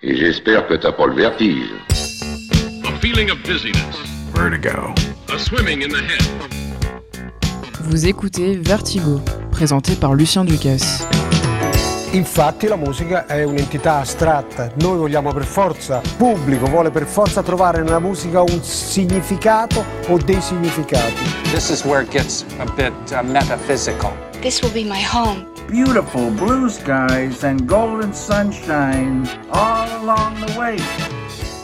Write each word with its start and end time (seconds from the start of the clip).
Et 0.00 0.14
j'espère 0.14 0.64
que 0.68 0.74
t'as 0.74 0.92
pas 0.92 1.06
le 1.06 1.14
vertige. 1.14 1.72
A 2.84 2.92
feeling 3.00 3.32
of 3.32 3.42
dizziness. 3.42 3.96
Vertigo. 4.32 4.94
A 5.26 5.36
swimming 5.36 5.82
in 5.82 5.88
the 5.88 5.96
head. 5.96 6.22
Vous 7.80 8.06
écoutez 8.06 8.56
Vertigo, 8.58 9.20
présenté 9.50 9.96
par 9.96 10.14
Lucien 10.14 10.44
Ducasse. 10.44 11.04
Infatti 12.12 12.68
la 12.68 12.76
musica 12.76 13.26
è 13.26 13.42
un'entità 13.42 13.98
astratta, 13.98 14.70
noi 14.76 14.98
vogliamo 14.98 15.32
per 15.32 15.44
forza, 15.44 16.00
il 16.04 16.14
pubblico 16.16 16.66
vuole 16.66 16.90
per 16.90 17.04
forza 17.04 17.42
trovare 17.42 17.82
nella 17.82 17.98
musica 17.98 18.40
un 18.40 18.62
significato 18.62 19.84
o 20.06 20.16
dei 20.16 20.40
significati. 20.40 21.24
This 21.50 21.70
is 21.70 21.84
where 21.84 22.04
it 22.04 22.10
gets 22.10 22.44
a 22.60 22.66
bit 22.76 22.92
uh, 23.10 23.24
metaphysical. 23.24 24.12
This 24.40 24.62
will 24.62 24.72
be 24.72 24.84
my 24.84 25.02
home. 25.02 25.57
Beautiful 25.70 26.30
blue 26.30 26.70
skies 26.70 27.44
and 27.44 27.66
golden 27.66 28.14
sunshine 28.14 29.26
all 29.52 29.86
along 30.02 30.34
the 30.46 30.58
way. 30.58 30.76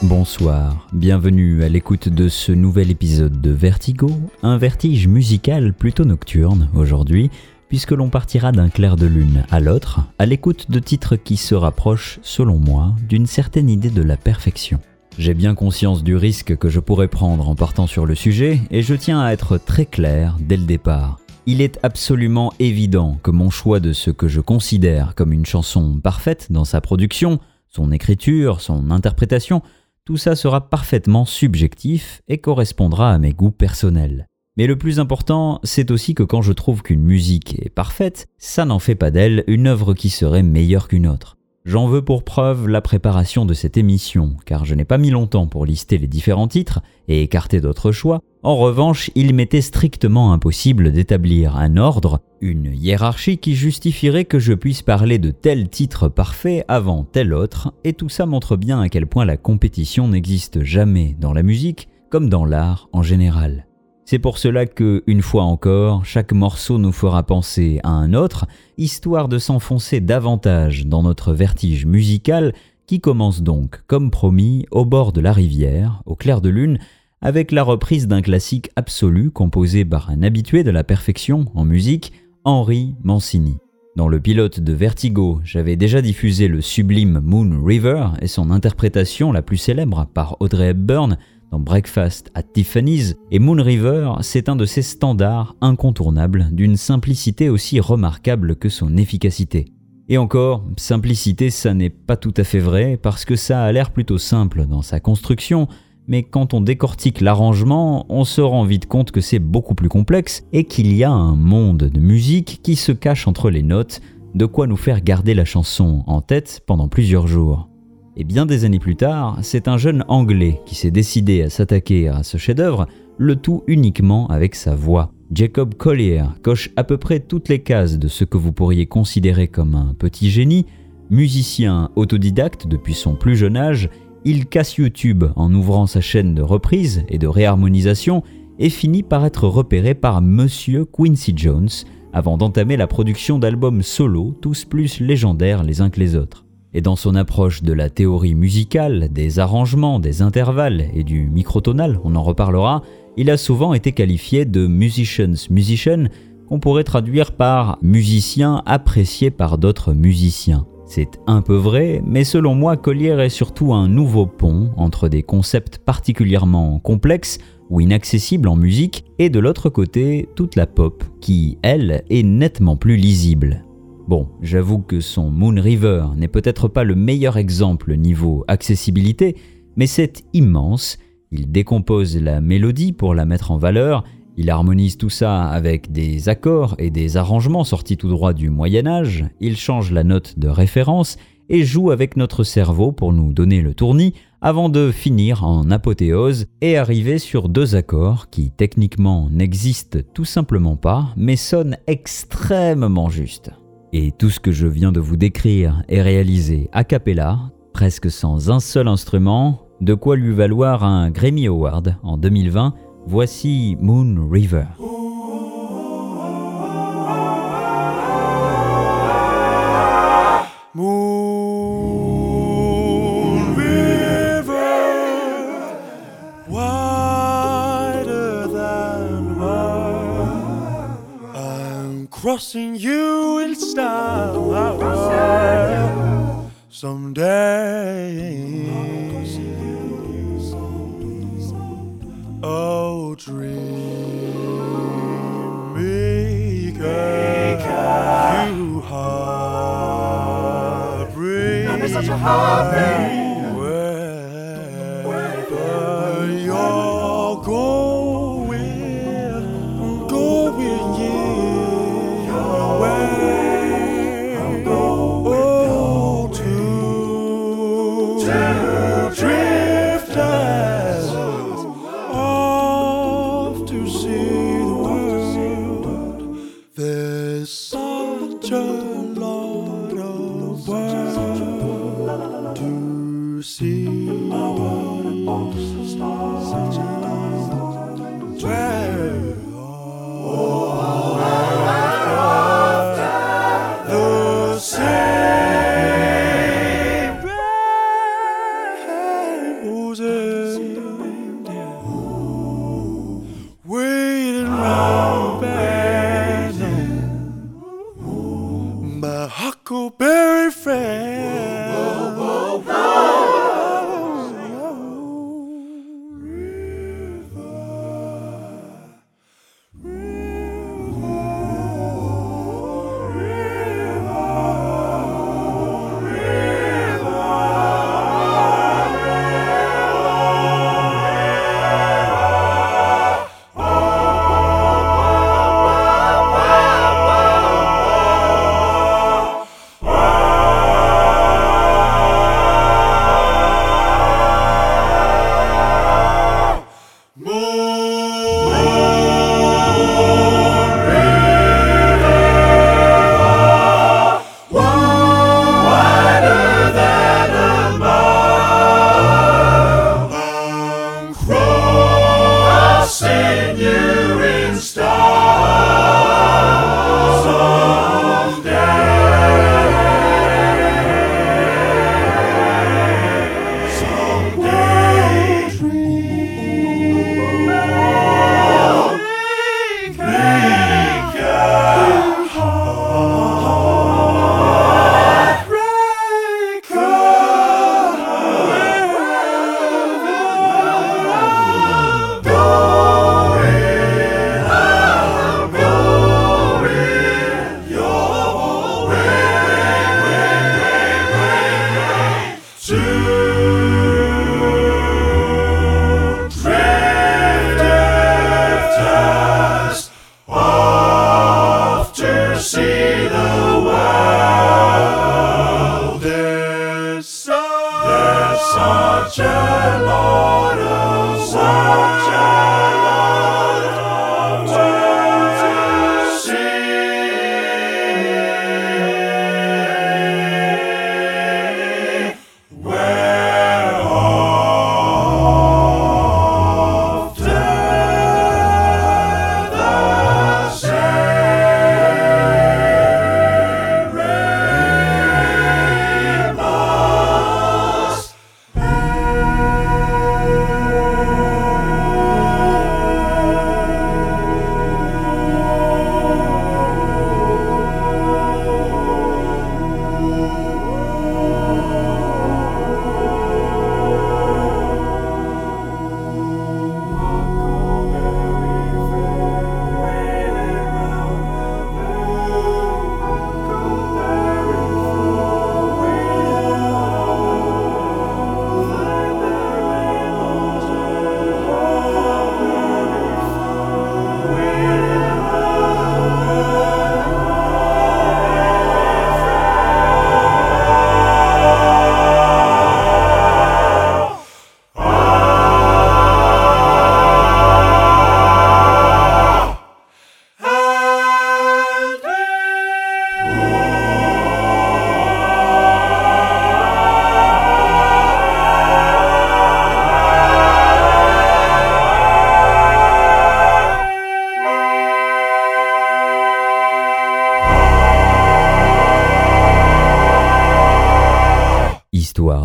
Bonsoir, 0.03 0.86
bienvenue 0.93 1.64
à 1.64 1.71
l'écoute 1.71 2.11
de 2.11 2.29
ce 2.29 2.53
nouvel 2.53 2.90
épisode 2.90 3.40
de 3.40 3.50
Vertigo, 3.50 4.11
un 4.43 4.59
vertige 4.59 5.09
musical 5.09 5.72
plutôt 5.72 6.04
nocturne 6.04 6.68
aujourd'hui, 6.75 7.31
puisque 7.68 7.93
l'on 7.93 8.11
partira 8.11 8.53
d'un 8.53 8.68
clair 8.68 8.96
de 8.96 9.07
lune 9.07 9.46
à 9.50 9.59
l'autre, 9.59 10.03
à 10.18 10.26
l'écoute 10.26 10.71
de 10.71 10.81
titres 10.81 11.17
qui 11.17 11.39
se 11.39 11.54
rapprochent, 11.54 12.18
selon 12.21 12.59
moi, 12.59 12.95
d'une 13.09 13.26
certaine 13.26 13.71
idée 13.71 13.89
de 13.89 14.03
la 14.03 14.18
perfection. 14.18 14.81
J'ai 15.18 15.32
bien 15.32 15.54
conscience 15.54 16.04
du 16.04 16.17
risque 16.17 16.59
que 16.59 16.68
je 16.68 16.81
pourrais 16.81 17.09
prendre 17.09 17.48
en 17.48 17.54
partant 17.54 17.86
sur 17.86 18.04
le 18.04 18.14
sujet, 18.14 18.61
et 18.71 18.82
je 18.82 18.95
tiens 18.95 19.23
à 19.23 19.32
être 19.32 19.57
très 19.57 19.86
clair 19.86 20.36
dès 20.40 20.59
le 20.59 20.64
départ. 20.64 21.24
Il 21.46 21.61
est 21.61 21.79
absolument 21.82 22.54
évident 22.58 23.18
que 23.22 23.30
mon 23.30 23.50
choix 23.50 23.79
de 23.79 23.93
ce 23.93 24.11
que 24.11 24.29
je 24.29 24.40
considère 24.40 25.14
comme 25.14 25.30
une 25.30 25.44
chanson 25.44 26.00
parfaite 26.03 26.50
dans 26.50 26.64
sa 26.64 26.80
production, 26.80 27.39
son 27.68 27.93
écriture, 27.93 28.62
son 28.62 28.90
interprétation, 28.90 29.61
tout 30.07 30.17
ça 30.17 30.36
sera 30.36 30.70
parfaitement 30.70 31.26
subjectif 31.26 32.23
et 32.28 32.39
correspondra 32.39 33.12
à 33.12 33.19
mes 33.19 33.34
goûts 33.34 33.51
personnels. 33.51 34.27
Mais 34.56 34.67
le 34.67 34.78
plus 34.78 34.98
important, 35.01 35.61
c'est 35.64 35.91
aussi 35.91 36.14
que 36.14 36.23
quand 36.23 36.41
je 36.41 36.53
trouve 36.53 36.83
qu'une 36.83 37.03
musique 37.03 37.58
est 37.61 37.69
parfaite, 37.69 38.27
ça 38.39 38.64
n'en 38.64 38.79
fait 38.79 38.95
pas 38.95 39.11
d'elle 39.11 39.45
une 39.47 39.67
œuvre 39.67 39.92
qui 39.92 40.08
serait 40.08 40.42
meilleure 40.42 40.89
qu'une 40.89 41.06
autre. 41.06 41.36
J'en 41.67 41.89
veux 41.89 42.03
pour 42.03 42.25
preuve 42.25 42.69
la 42.69 42.81
préparation 42.81 43.45
de 43.45 43.55
cette 43.55 43.77
émission, 43.77 44.36
car 44.47 44.64
je 44.64 44.75
n'ai 44.75 44.84
pas 44.84 44.98
mis 44.98 45.11
longtemps 45.11 45.47
pour 45.47 45.67
lister 45.67 45.98
les 45.98 46.06
différents 46.06 46.48
titres 46.48 46.81
et 47.08 47.23
écarter 47.23 47.61
d'autres 47.61 47.91
choix. 47.91 48.20
En 48.45 48.56
revanche, 48.56 49.11
il 49.14 49.34
m'était 49.34 49.62
strictement 49.62 50.34
impossible 50.34 50.92
d'établir 50.92 51.56
un 51.56 51.78
ordre, 51.78 52.20
une 52.42 52.75
hiérarchie 52.75 53.39
qui 53.39 53.55
justifierait 53.55 54.27
que 54.27 54.39
je 54.39 54.53
puisse 54.53 54.83
parler 54.83 55.19
de 55.19 55.31
tel 55.31 55.70
titre 55.70 56.11
parfait 56.11 56.62
avant 56.69 57.05
tel 57.05 57.33
autre, 57.33 57.73
et 57.84 57.95
tout 57.95 58.11
ça 58.11 58.27
montre 58.27 58.59
bien 58.59 58.83
à 58.83 58.91
quel 58.91 59.06
point 59.06 59.25
la 59.25 59.39
compétition 59.39 60.09
n'existe 60.09 60.62
jamais 60.62 61.17
dans 61.19 61.33
la 61.33 61.42
musique 61.42 61.89
comme 62.11 62.28
dans 62.28 62.45
l'art 62.45 62.91
en 62.92 63.03
général. 63.03 63.67
C'est 64.05 64.19
pour 64.19 64.36
cela 64.36 64.67
que, 64.67 65.03
une 65.06 65.23
fois 65.23 65.45
encore, 65.45 66.05
chaque 66.05 66.34
morceau 66.34 66.77
nous 66.77 66.92
fera 66.92 67.23
penser 67.23 67.81
à 67.83 67.92
un 67.92 68.12
autre, 68.12 68.45
histoire 68.77 69.29
de 69.29 69.39
s'enfoncer 69.39 70.03
davantage 70.03 70.86
dans 70.86 71.03
notre 71.03 71.33
vertige 71.33 71.86
musical 71.86 72.53
qui 72.86 73.01
commence 73.01 73.42
donc, 73.42 73.81
comme 73.86 74.11
promis, 74.11 74.67
au 74.70 74.84
bord 74.84 75.14
de 75.14 75.23
la 75.23 75.33
rivière, 75.33 76.03
au 76.05 76.14
clair 76.14 76.42
de 76.42 76.51
lune, 76.51 76.79
avec 77.25 77.53
la 77.53 77.62
reprise 77.62 78.06
d'un 78.06 78.20
classique 78.20 78.70
absolu 78.77 79.30
composé 79.30 79.86
par 79.86 80.11
un 80.11 80.22
habitué 80.22 80.62
de 80.62 80.70
la 80.70 80.84
perfection 80.84 81.47
en 81.55 81.64
musique, 81.64 82.12
Henri 82.44 82.94
Mancini. 83.03 83.56
Dans 83.97 84.08
le 84.08 84.20
pilote 84.20 84.61
de 84.61 84.72
Vertigo, 84.75 85.41
j'avais 85.42 85.77
déjà 85.77 86.02
diffusé 86.02 86.48
le 86.48 86.61
sublime 86.61 87.20
Moon 87.25 87.64
River 87.64 88.08
et 88.20 88.27
son 88.27 88.50
interprétation 88.50 89.33
la 89.33 89.41
plus 89.41 89.56
célèbre 89.56 90.06
par 90.12 90.36
Audrey 90.41 90.69
Hepburn, 90.69 91.17
Breakfast 91.52 92.30
at 92.34 92.42
Tiffany's, 92.42 93.14
et 93.30 93.39
Moon 93.39 93.62
River, 93.62 94.12
c'est 94.20 94.48
un 94.48 94.56
de 94.56 94.67
ces 94.67 94.83
standards 94.83 95.55
incontournables 95.61 96.48
d'une 96.52 96.77
simplicité 96.77 97.48
aussi 97.48 97.80
remarquable 97.80 98.57
que 98.57 98.68
son 98.68 98.96
efficacité. 98.96 99.67
Et 100.08 100.18
encore, 100.18 100.67
simplicité 100.77 101.48
ça 101.48 101.73
n'est 101.73 101.90
pas 101.90 102.18
tout 102.18 102.34
à 102.36 102.45
fait 102.45 102.58
vrai 102.58 102.98
parce 103.01 103.24
que 103.24 103.36
ça 103.36 103.63
a 103.63 103.73
l'air 103.73 103.92
plutôt 103.92 104.18
simple 104.18 104.67
dans 104.67 104.83
sa 104.83 105.01
construction, 105.01 105.68
mais 106.07 106.23
quand 106.23 106.55
on 106.55 106.61
décortique 106.61 107.20
l'arrangement, 107.20 108.07
on 108.09 108.25
se 108.25 108.41
rend 108.41 108.65
vite 108.65 108.87
compte 108.87 109.11
que 109.11 109.20
c'est 109.20 109.39
beaucoup 109.39 109.75
plus 109.75 109.89
complexe 109.89 110.45
et 110.53 110.65
qu'il 110.65 110.95
y 110.95 111.05
a 111.05 111.11
un 111.11 111.35
monde 111.35 111.91
de 111.92 112.01
musique 112.01 112.61
qui 112.63 112.77
se 112.77 112.92
cache 112.92 113.27
entre 113.27 113.51
les 113.51 113.63
notes, 113.63 114.01
de 114.35 114.47
quoi 114.47 114.67
nous 114.67 114.77
faire 114.77 115.01
garder 115.01 115.35
la 115.35 115.45
chanson 115.45 116.03
en 116.07 116.20
tête 116.20 116.63
pendant 116.67 116.89
plusieurs 116.89 117.27
jours. 117.27 117.69
Et 118.17 118.25
bien 118.25 118.47
des 118.47 118.64
années 118.64 118.79
plus 118.79 118.97
tard, 118.97 119.39
c'est 119.43 119.67
un 119.67 119.77
jeune 119.77 120.05
Anglais 120.09 120.61
qui 120.67 120.75
s'est 120.75 120.91
décidé 120.91 121.43
à 121.43 121.51
s'attaquer 121.51 122.09
à 122.09 122.23
ce 122.23 122.37
chef-d'œuvre, 122.37 122.87
le 123.19 123.37
tout 123.37 123.64
uniquement 123.67 124.29
avec 124.29 124.55
sa 124.55 124.75
voix. 124.75 125.13
Jacob 125.33 125.75
Collier 125.75 126.23
coche 126.43 126.70
à 126.77 126.85
peu 126.85 126.97
près 126.97 127.19
toutes 127.19 127.48
les 127.48 127.61
cases 127.61 127.98
de 127.98 128.09
ce 128.09 128.25
que 128.25 128.37
vous 128.37 128.53
pourriez 128.53 128.87
considérer 128.87 129.48
comme 129.48 129.75
un 129.75 129.94
petit 129.98 130.31
génie. 130.31 130.66
Musicien 131.10 131.91
autodidacte 131.97 132.66
depuis 132.66 132.94
son 132.94 133.14
plus 133.14 133.37
jeune 133.37 133.56
âge, 133.56 133.88
il 134.24 134.46
casse 134.46 134.76
YouTube 134.76 135.24
en 135.36 135.52
ouvrant 135.52 135.86
sa 135.86 136.00
chaîne 136.00 136.34
de 136.34 136.42
reprise 136.42 137.04
et 137.08 137.18
de 137.18 137.26
réharmonisation 137.26 138.22
et 138.58 138.70
finit 138.70 139.02
par 139.02 139.24
être 139.26 139.46
repéré 139.48 139.94
par 139.94 140.22
Monsieur 140.22 140.84
Quincy 140.84 141.34
Jones 141.36 141.68
avant 142.12 142.38
d'entamer 142.38 142.76
la 142.76 142.86
production 142.86 143.38
d'albums 143.38 143.82
solo, 143.82 144.34
tous 144.40 144.64
plus 144.64 145.00
légendaires 145.00 145.64
les 145.64 145.80
uns 145.80 145.90
que 145.90 146.00
les 146.00 146.14
autres. 146.14 146.44
Et 146.72 146.80
dans 146.80 146.96
son 146.96 147.16
approche 147.16 147.62
de 147.62 147.72
la 147.72 147.90
théorie 147.90 148.34
musicale, 148.34 149.08
des 149.12 149.38
arrangements, 149.38 150.00
des 150.00 150.22
intervalles 150.22 150.86
et 150.94 151.04
du 151.04 151.28
microtonal, 151.28 152.00
on 152.04 152.16
en 152.16 152.22
reparlera, 152.22 152.82
il 153.16 153.30
a 153.30 153.36
souvent 153.36 153.74
été 153.74 153.92
qualifié 153.92 154.44
de 154.44 154.66
musician's 154.66 155.50
musician, 155.50 156.06
qu'on 156.48 156.60
pourrait 156.60 156.84
traduire 156.84 157.32
par 157.32 157.78
musicien 157.82 158.62
apprécié 158.66 159.30
par 159.30 159.58
d'autres 159.58 159.92
musiciens. 159.92 160.66
C'est 160.97 161.19
un 161.27 161.43
peu 161.43 161.56
vrai, 161.56 162.00
mais 162.06 162.22
selon 162.22 162.55
moi, 162.55 162.77
Collier 162.77 163.16
est 163.19 163.28
surtout 163.28 163.75
un 163.75 163.88
nouveau 163.88 164.27
pont 164.27 164.71
entre 164.77 165.09
des 165.09 165.25
concepts 165.25 165.78
particulièrement 165.78 166.78
complexes 166.78 167.38
ou 167.69 167.81
inaccessibles 167.81 168.47
en 168.47 168.55
musique, 168.55 169.05
et 169.19 169.28
de 169.28 169.41
l'autre 169.41 169.71
côté, 169.71 170.28
toute 170.37 170.55
la 170.55 170.69
pop, 170.69 171.03
qui, 171.21 171.59
elle, 171.62 172.05
est 172.10 172.22
nettement 172.22 172.77
plus 172.77 172.94
lisible. 172.94 173.65
Bon, 174.06 174.28
j'avoue 174.41 174.78
que 174.78 175.00
son 175.00 175.32
Moon 175.32 175.60
River 175.60 176.05
n'est 176.15 176.28
peut-être 176.28 176.69
pas 176.69 176.84
le 176.84 176.94
meilleur 176.94 177.38
exemple 177.38 177.97
niveau 177.97 178.44
accessibilité, 178.47 179.34
mais 179.75 179.88
c'est 179.88 180.22
immense. 180.32 180.99
Il 181.32 181.50
décompose 181.50 182.22
la 182.22 182.41
mélodie 182.41 182.93
pour 182.93 183.15
la 183.15 183.25
mettre 183.25 183.50
en 183.50 183.59
valeur, 183.59 184.05
il 184.36 184.50
harmonise 184.50 184.96
tout 184.96 185.10
ça 185.10 185.44
avec 185.44 185.92
des 185.92 186.28
accords 186.28 186.74
et 186.78 186.90
des 186.90 187.16
arrangements 187.16 187.64
sortis 187.64 187.96
tout 187.96 188.08
droit 188.08 188.32
du 188.32 188.50
Moyen 188.50 188.86
Âge, 188.86 189.24
il 189.40 189.56
change 189.56 189.92
la 189.92 190.04
note 190.04 190.38
de 190.38 190.48
référence 190.48 191.16
et 191.48 191.62
joue 191.62 191.90
avec 191.90 192.16
notre 192.16 192.42
cerveau 192.42 192.92
pour 192.92 193.12
nous 193.12 193.32
donner 193.32 193.60
le 193.60 193.74
tournis 193.74 194.14
avant 194.40 194.68
de 194.68 194.90
finir 194.90 195.44
en 195.44 195.70
apothéose 195.70 196.46
et 196.60 196.76
arriver 196.76 197.18
sur 197.18 197.48
deux 197.48 197.76
accords 197.76 198.28
qui 198.30 198.50
techniquement 198.50 199.28
n'existent 199.30 200.00
tout 200.14 200.24
simplement 200.24 200.76
pas 200.76 201.08
mais 201.16 201.36
sonnent 201.36 201.78
extrêmement 201.86 203.08
justes. 203.08 203.50
Et 203.92 204.10
tout 204.10 204.30
ce 204.30 204.40
que 204.40 204.52
je 204.52 204.66
viens 204.66 204.90
de 204.90 205.00
vous 205.00 205.16
décrire 205.16 205.82
est 205.88 206.02
réalisé 206.02 206.68
a 206.72 206.82
cappella, 206.82 207.38
presque 207.72 208.10
sans 208.10 208.50
un 208.50 208.58
seul 208.60 208.88
instrument, 208.88 209.60
de 209.80 209.94
quoi 209.94 210.16
lui 210.16 210.34
valoir 210.34 210.82
un 210.82 211.10
Grammy 211.10 211.46
Award 211.46 211.96
en 212.02 212.16
2020. 212.16 212.74
Voici 213.06 213.76
Moon 213.81 214.28
River. 214.31 214.66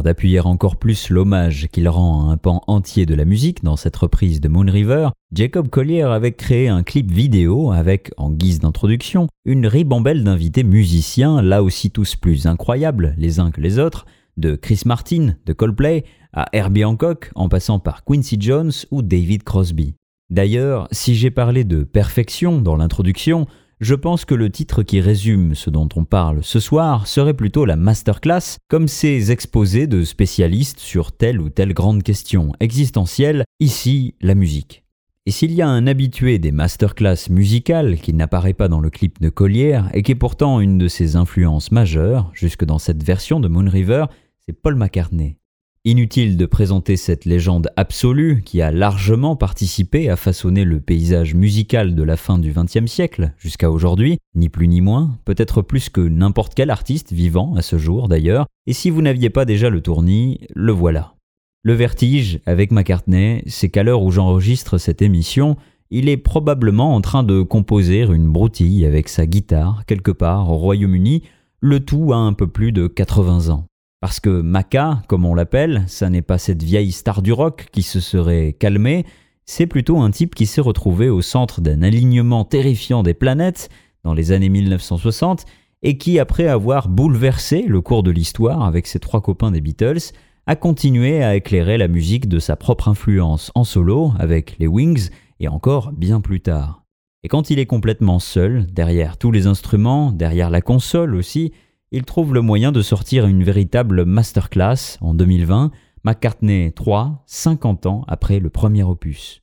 D'appuyer 0.09 0.39
encore 0.39 0.77
plus 0.77 1.11
l'hommage 1.11 1.67
qu'il 1.71 1.87
rend 1.87 2.27
à 2.27 2.33
un 2.33 2.37
pan 2.37 2.63
entier 2.65 3.05
de 3.05 3.13
la 3.13 3.25
musique 3.25 3.63
dans 3.63 3.75
cette 3.75 3.95
reprise 3.95 4.41
de 4.41 4.47
Moon 4.47 4.65
River, 4.65 5.09
Jacob 5.31 5.69
Collier 5.69 6.01
avait 6.01 6.31
créé 6.31 6.67
un 6.67 6.81
clip 6.81 7.11
vidéo 7.11 7.71
avec, 7.71 8.09
en 8.17 8.31
guise 8.31 8.57
d'introduction, 8.57 9.27
une 9.45 9.67
ribambelle 9.67 10.23
d'invités 10.23 10.63
musiciens, 10.63 11.43
là 11.43 11.61
aussi 11.61 11.91
tous 11.91 12.15
plus 12.15 12.47
incroyables 12.47 13.13
les 13.19 13.39
uns 13.39 13.51
que 13.51 13.61
les 13.61 13.77
autres, 13.77 14.07
de 14.35 14.55
Chris 14.55 14.81
Martin, 14.83 15.35
de 15.45 15.53
Coldplay, 15.53 16.05
à 16.33 16.47
Herbie 16.53 16.85
Hancock, 16.85 17.29
en 17.35 17.47
passant 17.47 17.77
par 17.77 18.03
Quincy 18.03 18.37
Jones 18.39 18.71
ou 18.89 19.03
David 19.03 19.43
Crosby. 19.43 19.93
D'ailleurs, 20.31 20.87
si 20.91 21.13
j'ai 21.13 21.29
parlé 21.29 21.65
de 21.65 21.83
perfection 21.83 22.59
dans 22.61 22.77
l'introduction, 22.77 23.45
je 23.79 23.95
pense 23.95 24.25
que 24.25 24.35
le 24.35 24.49
titre 24.49 24.83
qui 24.83 24.99
résume 24.99 25.55
ce 25.55 25.69
dont 25.69 25.87
on 25.95 26.03
parle 26.03 26.43
ce 26.43 26.59
soir 26.59 27.07
serait 27.07 27.33
plutôt 27.33 27.65
la 27.65 27.77
masterclass, 27.77 28.57
comme 28.67 28.87
ces 28.87 29.31
exposés 29.31 29.87
de 29.87 30.03
spécialistes 30.03 30.79
sur 30.79 31.13
telle 31.13 31.39
ou 31.39 31.49
telle 31.49 31.73
grande 31.73 32.03
question 32.03 32.51
existentielle, 32.59 33.45
ici 33.59 34.15
la 34.21 34.35
musique. 34.35 34.83
Et 35.25 35.31
s'il 35.31 35.53
y 35.53 35.61
a 35.61 35.67
un 35.67 35.87
habitué 35.87 36.39
des 36.39 36.51
masterclass 36.51 37.29
musicales 37.29 37.97
qui 37.99 38.13
n'apparaît 38.13 38.53
pas 38.53 38.67
dans 38.67 38.79
le 38.79 38.89
clip 38.89 39.21
de 39.21 39.29
Collier 39.29 39.81
et 39.93 40.03
qui 40.03 40.11
est 40.11 40.15
pourtant 40.15 40.59
une 40.59 40.77
de 40.77 40.87
ses 40.87 41.15
influences 41.15 41.71
majeures, 41.71 42.31
jusque 42.33 42.65
dans 42.65 42.79
cette 42.79 43.03
version 43.03 43.39
de 43.39 43.47
Moon 43.47 43.69
River, 43.69 44.05
c'est 44.45 44.53
Paul 44.53 44.75
McCartney. 44.75 45.38
Inutile 45.85 46.35
de 46.35 46.45
présenter 46.45 46.97
cette 46.97 47.23
légende 47.23 47.69
absolue 47.77 48.41
qui 48.43 48.61
a 48.61 48.69
largement 48.69 49.37
participé 49.37 50.09
à 50.09 50.17
façonner 50.17 50.65
le 50.65 50.81
paysage 50.81 51.35
musical 51.35 51.95
de 51.95 52.03
la 52.03 52.17
fin 52.17 52.37
du 52.37 52.51
XXe 52.51 52.91
siècle 52.91 53.31
jusqu'à 53.37 53.71
aujourd'hui, 53.71 54.17
ni 54.35 54.49
plus 54.49 54.67
ni 54.67 54.81
moins, 54.81 55.17
peut-être 55.23 55.61
plus 55.61 55.87
que 55.87 56.01
n'importe 56.01 56.53
quel 56.53 56.69
artiste 56.69 57.13
vivant 57.13 57.55
à 57.55 57.61
ce 57.61 57.77
jour 57.77 58.09
d'ailleurs, 58.09 58.45
et 58.67 58.73
si 58.73 58.89
vous 58.89 59.01
n'aviez 59.01 59.29
pas 59.29 59.45
déjà 59.45 59.69
le 59.69 59.79
tournis, 59.79 60.41
le 60.53 60.73
voilà. 60.73 61.15
Le 61.63 61.71
vertige 61.71 62.41
avec 62.45 62.73
McCartney, 62.73 63.41
c'est 63.47 63.69
qu'à 63.69 63.83
l'heure 63.83 64.03
où 64.03 64.11
j'enregistre 64.11 64.79
cette 64.79 65.01
émission, 65.01 65.55
il 65.91 66.09
est 66.09 66.17
probablement 66.17 66.93
en 66.93 66.99
train 66.99 67.23
de 67.23 67.41
composer 67.41 68.01
une 68.01 68.29
broutille 68.29 68.85
avec 68.85 69.07
sa 69.07 69.25
guitare 69.25 69.83
quelque 69.87 70.11
part 70.11 70.51
au 70.51 70.57
Royaume-Uni, 70.57 71.23
le 71.61 71.79
tout 71.79 72.11
à 72.11 72.17
un 72.17 72.33
peu 72.33 72.47
plus 72.47 72.73
de 72.73 72.87
80 72.87 73.47
ans. 73.47 73.68
Parce 74.01 74.21
que 74.21 74.29
Maca, 74.29 75.01
comme 75.07 75.25
on 75.25 75.35
l'appelle, 75.35 75.83
ça 75.87 76.09
n'est 76.09 76.21
pas 76.21 76.37
cette 76.37 76.63
vieille 76.63 76.93
star 76.93 77.21
du 77.21 77.33
rock 77.33 77.67
qui 77.71 77.81
se 77.81 77.99
serait 77.99 78.53
calmée, 78.53 79.05
c'est 79.45 79.67
plutôt 79.67 79.99
un 79.99 80.11
type 80.11 80.35
qui 80.35 80.45
s'est 80.45 80.61
retrouvé 80.61 81.09
au 81.09 81.21
centre 81.21 81.59
d'un 81.59 81.81
alignement 81.81 82.45
terrifiant 82.45 83.03
des 83.03 83.13
planètes 83.13 83.69
dans 84.03 84.13
les 84.13 84.31
années 84.31 84.47
1960 84.49 85.45
et 85.81 85.97
qui, 85.97 86.19
après 86.19 86.47
avoir 86.47 86.87
bouleversé 86.87 87.63
le 87.63 87.81
cours 87.81 88.03
de 88.03 88.11
l'histoire 88.11 88.63
avec 88.63 88.87
ses 88.87 88.99
trois 88.99 89.21
copains 89.21 89.51
des 89.51 89.59
Beatles, 89.59 90.13
a 90.47 90.55
continué 90.55 91.23
à 91.23 91.35
éclairer 91.35 91.77
la 91.77 91.87
musique 91.87 92.29
de 92.29 92.39
sa 92.39 92.55
propre 92.55 92.87
influence 92.87 93.51
en 93.53 93.63
solo 93.63 94.13
avec 94.17 94.55
les 94.59 94.67
Wings 94.67 95.09
et 95.39 95.47
encore 95.47 95.91
bien 95.91 96.21
plus 96.21 96.41
tard. 96.41 96.83
Et 97.23 97.27
quand 97.27 97.49
il 97.49 97.59
est 97.59 97.65
complètement 97.65 98.19
seul, 98.19 98.65
derrière 98.71 99.17
tous 99.17 99.31
les 99.31 99.45
instruments, 99.45 100.11
derrière 100.11 100.49
la 100.49 100.61
console 100.61 101.15
aussi, 101.15 101.51
il 101.91 102.03
trouve 102.03 102.33
le 102.33 102.41
moyen 102.41 102.71
de 102.71 102.81
sortir 102.81 103.25
une 103.25 103.43
véritable 103.43 104.05
masterclass 104.05 104.97
en 105.01 105.13
2020, 105.15 105.71
McCartney 106.03 106.71
3, 106.71 107.23
50 107.25 107.85
ans 107.87 108.05
après 108.07 108.39
le 108.39 108.49
premier 108.49 108.83
opus. 108.83 109.41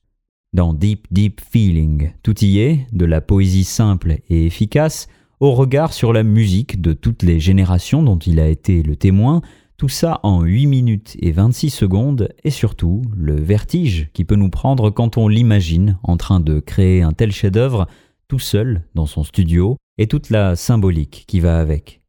Dans 0.53 0.73
Deep 0.73 1.07
Deep 1.11 1.41
Feeling, 1.41 2.13
tout 2.23 2.43
y 2.43 2.59
est, 2.59 2.87
de 2.93 3.05
la 3.05 3.19
poésie 3.19 3.65
simple 3.65 4.19
et 4.29 4.45
efficace, 4.45 5.07
au 5.39 5.51
regard 5.51 5.91
sur 5.91 6.13
la 6.13 6.23
musique 6.23 6.81
de 6.81 6.93
toutes 6.93 7.21
les 7.21 7.39
générations 7.39 8.01
dont 8.01 8.17
il 8.17 8.39
a 8.39 8.47
été 8.47 8.81
le 8.81 8.95
témoin, 8.95 9.41
tout 9.75 9.89
ça 9.89 10.19
en 10.23 10.41
8 10.41 10.65
minutes 10.67 11.17
et 11.19 11.31
26 11.31 11.69
secondes, 11.69 12.29
et 12.43 12.49
surtout 12.49 13.03
le 13.15 13.35
vertige 13.35 14.09
qui 14.13 14.23
peut 14.23 14.35
nous 14.35 14.49
prendre 14.49 14.89
quand 14.89 15.17
on 15.17 15.27
l'imagine 15.27 15.99
en 16.01 16.15
train 16.15 16.39
de 16.39 16.59
créer 16.59 17.01
un 17.01 17.11
tel 17.11 17.31
chef-d'œuvre 17.31 17.87
tout 18.27 18.39
seul 18.39 18.83
dans 18.95 19.05
son 19.05 19.23
studio, 19.23 19.77
et 19.97 20.07
toute 20.07 20.29
la 20.29 20.55
symbolique 20.55 21.25
qui 21.27 21.39
va 21.39 21.59
avec. 21.59 22.01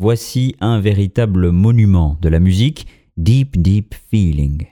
Voici 0.00 0.56
un 0.60 0.80
véritable 0.80 1.52
monument 1.52 2.18
de 2.20 2.28
la 2.28 2.40
musique, 2.40 2.88
Deep 3.16 3.56
Deep 3.56 3.94
Feeling. 4.10 4.66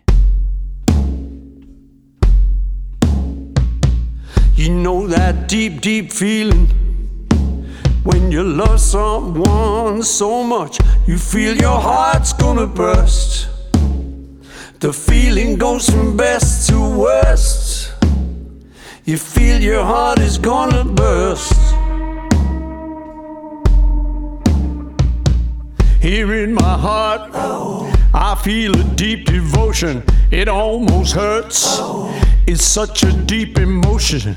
You 4.57 4.71
know 4.71 5.07
that 5.07 5.47
deep, 5.47 5.81
deep 5.81 6.13
feeling 6.13 6.67
when 8.03 8.33
you 8.33 8.43
love 8.43 8.81
someone 8.81 10.03
so 10.03 10.43
much, 10.43 10.79
you 11.07 11.17
feel 11.17 11.55
your 11.57 11.81
heart's 11.81 12.33
gonna 12.33 12.67
burst. 12.67 13.49
The 14.81 14.93
feeling 14.93 15.57
goes 15.57 15.89
from 15.89 16.17
best 16.17 16.69
to 16.71 16.81
worst. 16.81 17.93
You 19.05 19.19
feel 19.19 19.63
your 19.63 19.85
heart 19.85 20.19
is 20.19 20.37
gonna 20.37 20.83
burst. 20.83 21.72
Here 26.03 26.35
in 26.35 26.53
my 26.53 26.77
heart, 26.77 27.31
I 28.13 28.35
feel 28.43 28.77
a 28.77 28.83
deep 28.97 29.25
devotion. 29.27 30.03
It 30.33 30.49
almost 30.49 31.15
hurts. 31.15 31.79
It's 32.45 32.65
such 32.65 33.05
a 33.05 33.13
deep 33.13 33.57
emotion. 33.57 34.35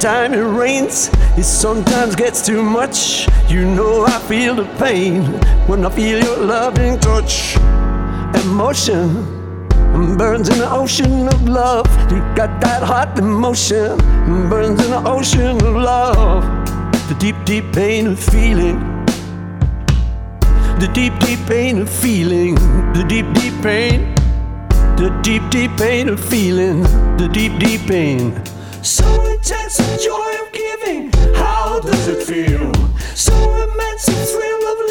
Time 0.00 0.32
it 0.32 0.38
rains, 0.38 1.10
it 1.36 1.44
sometimes 1.44 2.16
gets 2.16 2.44
too 2.44 2.62
much. 2.62 3.28
You 3.48 3.66
know 3.66 4.06
I 4.06 4.18
feel 4.20 4.54
the 4.54 4.64
pain 4.78 5.24
when 5.68 5.84
I 5.84 5.90
feel 5.90 6.18
your 6.24 6.38
loving 6.38 6.98
touch. 6.98 7.56
Emotion 8.42 9.26
burns 10.16 10.48
in 10.48 10.58
the 10.58 10.68
ocean 10.70 11.28
of 11.28 11.46
love. 11.46 11.86
You 12.10 12.20
got 12.34 12.62
that 12.62 12.82
hot 12.82 13.18
emotion 13.18 13.98
burns 14.48 14.82
in 14.82 14.90
the 14.90 15.02
ocean 15.06 15.56
of 15.56 15.76
love. 15.76 16.44
The 17.08 17.16
deep, 17.18 17.36
deep 17.44 17.70
pain 17.74 18.06
of 18.06 18.18
feeling. 18.18 18.78
The 20.80 20.90
deep, 20.94 21.12
deep 21.18 21.40
pain 21.46 21.78
of 21.78 21.90
feeling. 21.90 22.54
The 22.94 23.04
deep, 23.06 23.26
deep 23.34 23.62
pain. 23.62 24.14
The 24.96 25.10
deep, 25.22 25.42
deep 25.50 25.76
pain 25.76 26.08
of 26.08 26.18
feeling. 26.24 26.84
The 27.18 27.28
deep, 27.30 27.58
deep 27.58 27.82
pain. 27.82 28.42
So 28.82 29.29
intense 29.40 30.04
joy 30.04 30.32
of 30.42 30.52
giving. 30.52 31.10
How 31.34 31.80
does 31.80 32.08
it 32.08 32.22
feel? 32.22 32.72
So 33.14 33.32
immense 33.32 34.04
the 34.06 34.12
thrill 34.12 34.72
of 34.72 34.89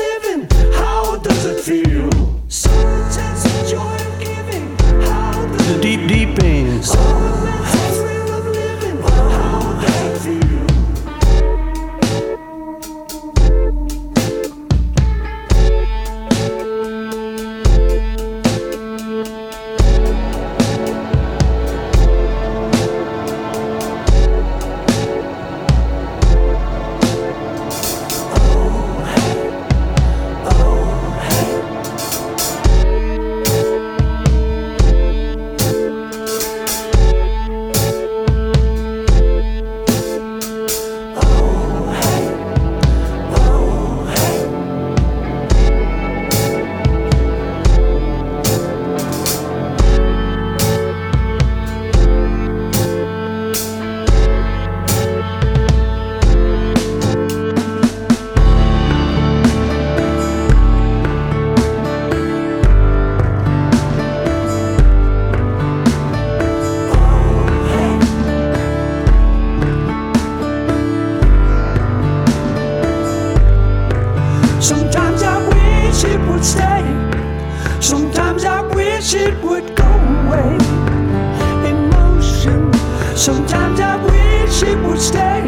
Sometimes 83.19 83.81
I 83.81 83.97
wish 84.05 84.63
it 84.63 84.79
would 84.87 85.01
stay. 85.01 85.43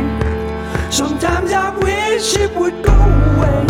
Sometimes 0.90 1.54
I 1.54 1.74
wish 1.78 2.36
it 2.36 2.54
would 2.58 2.84
go 2.84 2.92
away. 2.92 3.63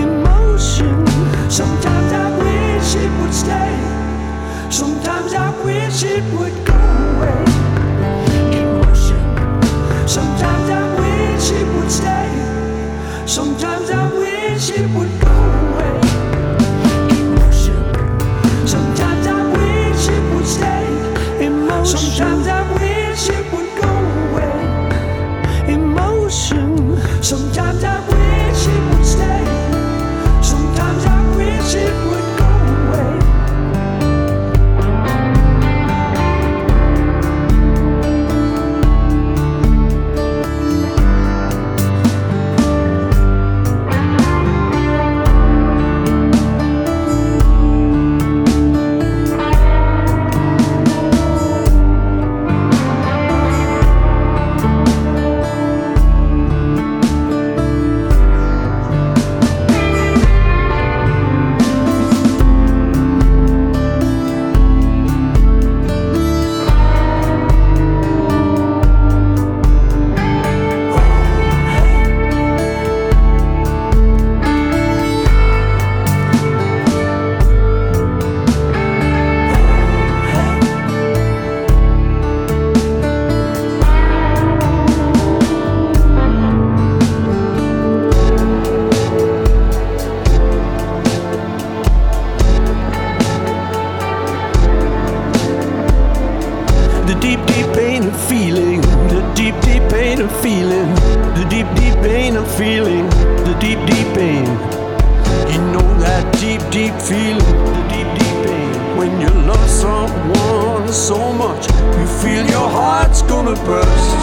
Emotion. 0.00 1.04
Sometimes 1.50 2.12
I 2.12 2.30
wish 2.38 2.94
it 2.94 3.10
would 3.18 3.34
stay. 3.34 3.74
Sometimes 4.70 5.34
I 5.34 5.50
wish 5.64 6.04
it 6.04 6.22
would 6.38 6.54
go 6.64 6.78
away. 7.10 7.42
Emotion. 8.62 9.26
Sometimes 10.06 10.70
I 10.70 10.84
wish 11.00 11.50
it 11.50 11.66
would 11.74 11.90
stay. 11.90 12.30
Sometimes 13.26 13.73
pain 100.14 100.24
of 100.24 100.42
feeling, 100.42 100.94
the 101.34 101.44
deep, 101.50 101.66
deep 101.74 101.94
pain 102.02 102.36
of 102.36 102.46
feeling, 102.56 103.08
the 103.46 103.56
deep, 103.58 103.78
deep 103.84 104.06
pain. 104.14 104.44
You 105.52 105.60
know 105.72 105.88
that 105.98 106.24
deep, 106.38 106.60
deep 106.70 106.94
feeling, 107.02 107.38
the 107.74 107.82
deep, 107.92 108.08
deep 108.18 108.36
pain. 108.46 108.96
When 108.96 109.20
you 109.20 109.28
love 109.28 109.68
someone 109.68 110.92
so 110.92 111.32
much, 111.32 111.66
you 111.98 112.06
feel 112.22 112.46
your 112.46 112.68
heart's 112.68 113.22
gonna 113.22 113.56
burst. 113.66 114.20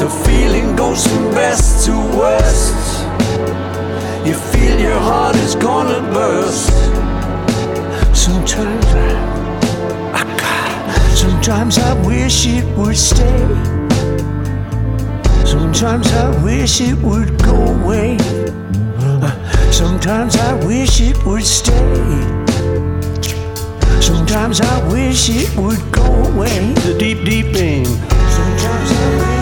The 0.00 0.10
feeling 0.26 0.74
goes 0.74 1.06
from 1.06 1.30
best 1.30 1.86
to 1.86 1.92
worst. 2.18 3.06
You 4.26 4.34
feel 4.34 4.80
your 4.80 4.98
heart 4.98 5.36
is 5.36 5.54
gonna 5.54 6.00
burst. 6.12 6.72
Sometimes 8.12 8.86
I, 10.12 10.24
I, 10.24 11.14
sometimes 11.14 11.78
I 11.78 11.92
wish 12.04 12.46
it 12.46 12.64
would 12.76 12.96
stay. 12.96 13.81
Sometimes 15.52 16.10
I 16.14 16.42
wish 16.42 16.80
it 16.80 16.96
would 17.02 17.38
go 17.42 17.54
away. 17.54 18.16
Sometimes 19.70 20.34
I 20.34 20.54
wish 20.64 21.02
it 21.02 21.26
would 21.26 21.44
stay. 21.44 21.74
Sometimes 24.00 24.62
I 24.62 24.88
wish 24.90 25.28
it 25.28 25.54
would 25.58 25.92
go 25.92 26.06
away. 26.32 26.72
The 26.86 26.96
deep, 26.98 27.22
deep 27.26 27.54
pain. 27.54 27.84
Sometimes 27.84 28.92
I 28.92 29.36
wish 29.36 29.41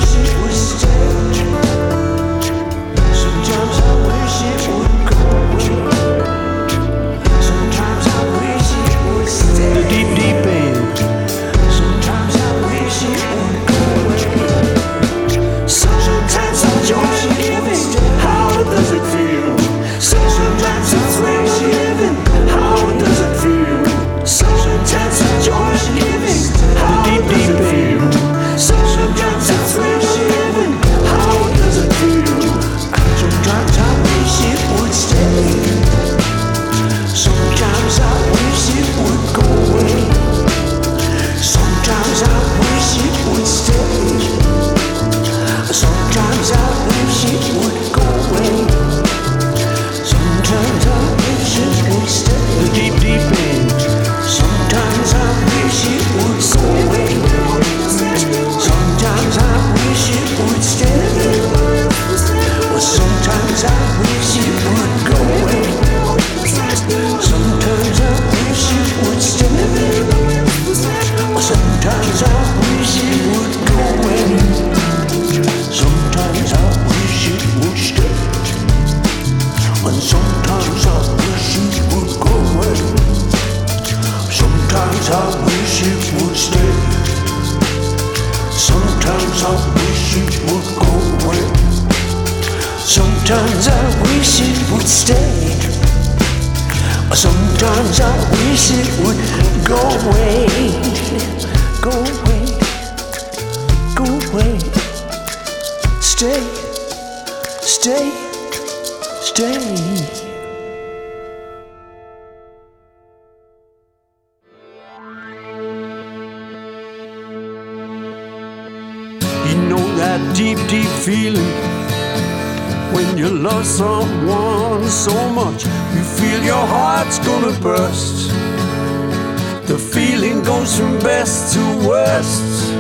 best 131.21 131.53
to 131.53 131.61
worst. 131.87 132.73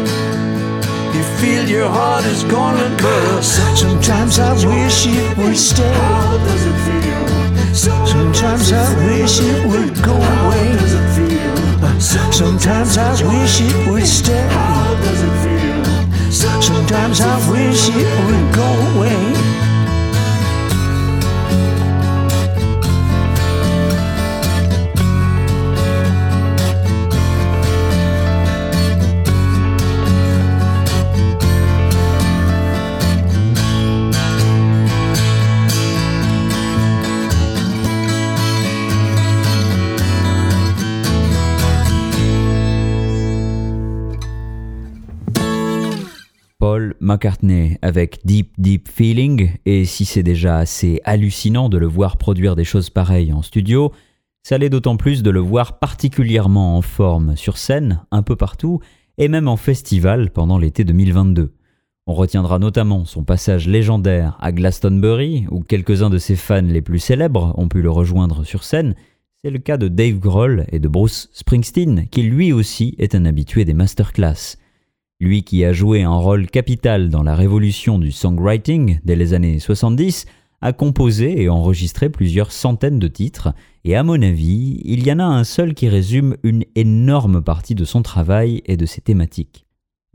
You 1.14 1.22
feel 1.40 1.64
your 1.68 1.88
heart 1.88 2.24
is 2.24 2.42
gonna 2.44 2.88
burst. 2.96 3.52
Sometimes 3.78 4.38
I 4.38 4.52
wish 4.54 5.06
it 5.06 5.36
would 5.36 5.58
stay. 5.58 5.92
How 5.92 6.38
does 6.46 6.64
it 6.70 6.78
feel? 6.86 7.24
Sometimes 8.14 8.72
I 8.72 8.86
wish 9.08 9.40
it 9.50 9.60
would 9.70 9.92
go 10.08 10.16
away. 10.38 10.70
Sometimes 12.40 12.96
I 12.96 13.10
wish 13.30 13.60
it 13.60 13.76
would 13.88 14.06
stay. 14.06 14.44
How 14.56 14.94
does 15.04 15.20
it 15.28 15.36
feel? 15.44 15.82
Sometimes 16.62 17.20
I 17.20 17.34
wish 17.52 17.82
it 18.00 18.10
would 18.26 18.46
go 18.60 18.68
away. 18.90 19.39
Paul 46.60 46.94
McCartney 47.00 47.78
avec 47.80 48.20
Deep 48.26 48.52
Deep 48.58 48.86
Feeling, 48.86 49.52
et 49.64 49.86
si 49.86 50.04
c'est 50.04 50.22
déjà 50.22 50.58
assez 50.58 51.00
hallucinant 51.04 51.70
de 51.70 51.78
le 51.78 51.86
voir 51.86 52.18
produire 52.18 52.54
des 52.54 52.64
choses 52.64 52.90
pareilles 52.90 53.32
en 53.32 53.40
studio, 53.40 53.92
ça 54.42 54.58
l'est 54.58 54.68
d'autant 54.68 54.98
plus 54.98 55.22
de 55.22 55.30
le 55.30 55.40
voir 55.40 55.78
particulièrement 55.78 56.76
en 56.76 56.82
forme 56.82 57.34
sur 57.34 57.56
scène, 57.56 58.02
un 58.10 58.22
peu 58.22 58.36
partout, 58.36 58.80
et 59.16 59.28
même 59.28 59.48
en 59.48 59.56
festival 59.56 60.32
pendant 60.32 60.58
l'été 60.58 60.84
2022. 60.84 61.54
On 62.06 62.12
retiendra 62.12 62.58
notamment 62.58 63.06
son 63.06 63.24
passage 63.24 63.66
légendaire 63.66 64.36
à 64.38 64.52
Glastonbury, 64.52 65.46
où 65.50 65.62
quelques-uns 65.62 66.10
de 66.10 66.18
ses 66.18 66.36
fans 66.36 66.60
les 66.60 66.82
plus 66.82 66.98
célèbres 66.98 67.54
ont 67.56 67.68
pu 67.68 67.80
le 67.80 67.90
rejoindre 67.90 68.44
sur 68.44 68.64
scène. 68.64 68.96
C'est 69.42 69.50
le 69.50 69.60
cas 69.60 69.78
de 69.78 69.88
Dave 69.88 70.18
Grohl 70.18 70.66
et 70.70 70.78
de 70.78 70.88
Bruce 70.88 71.30
Springsteen, 71.32 72.06
qui 72.10 72.22
lui 72.22 72.52
aussi 72.52 72.96
est 72.98 73.14
un 73.14 73.24
habitué 73.24 73.64
des 73.64 73.72
masterclass. 73.72 74.58
Lui 75.20 75.42
qui 75.42 75.66
a 75.66 75.74
joué 75.74 76.02
un 76.02 76.16
rôle 76.16 76.46
capital 76.46 77.10
dans 77.10 77.22
la 77.22 77.34
révolution 77.34 77.98
du 77.98 78.10
songwriting 78.10 79.00
dès 79.04 79.16
les 79.16 79.34
années 79.34 79.58
70, 79.58 80.24
a 80.62 80.72
composé 80.72 81.42
et 81.42 81.50
enregistré 81.50 82.08
plusieurs 82.08 82.52
centaines 82.52 82.98
de 82.98 83.08
titres, 83.08 83.52
et 83.84 83.96
à 83.96 84.02
mon 84.02 84.20
avis, 84.22 84.80
il 84.84 85.06
y 85.06 85.12
en 85.12 85.18
a 85.18 85.24
un 85.24 85.44
seul 85.44 85.74
qui 85.74 85.90
résume 85.90 86.36
une 86.42 86.64
énorme 86.74 87.42
partie 87.42 87.74
de 87.74 87.84
son 87.84 88.00
travail 88.00 88.62
et 88.64 88.78
de 88.78 88.86
ses 88.86 89.02
thématiques. 89.02 89.66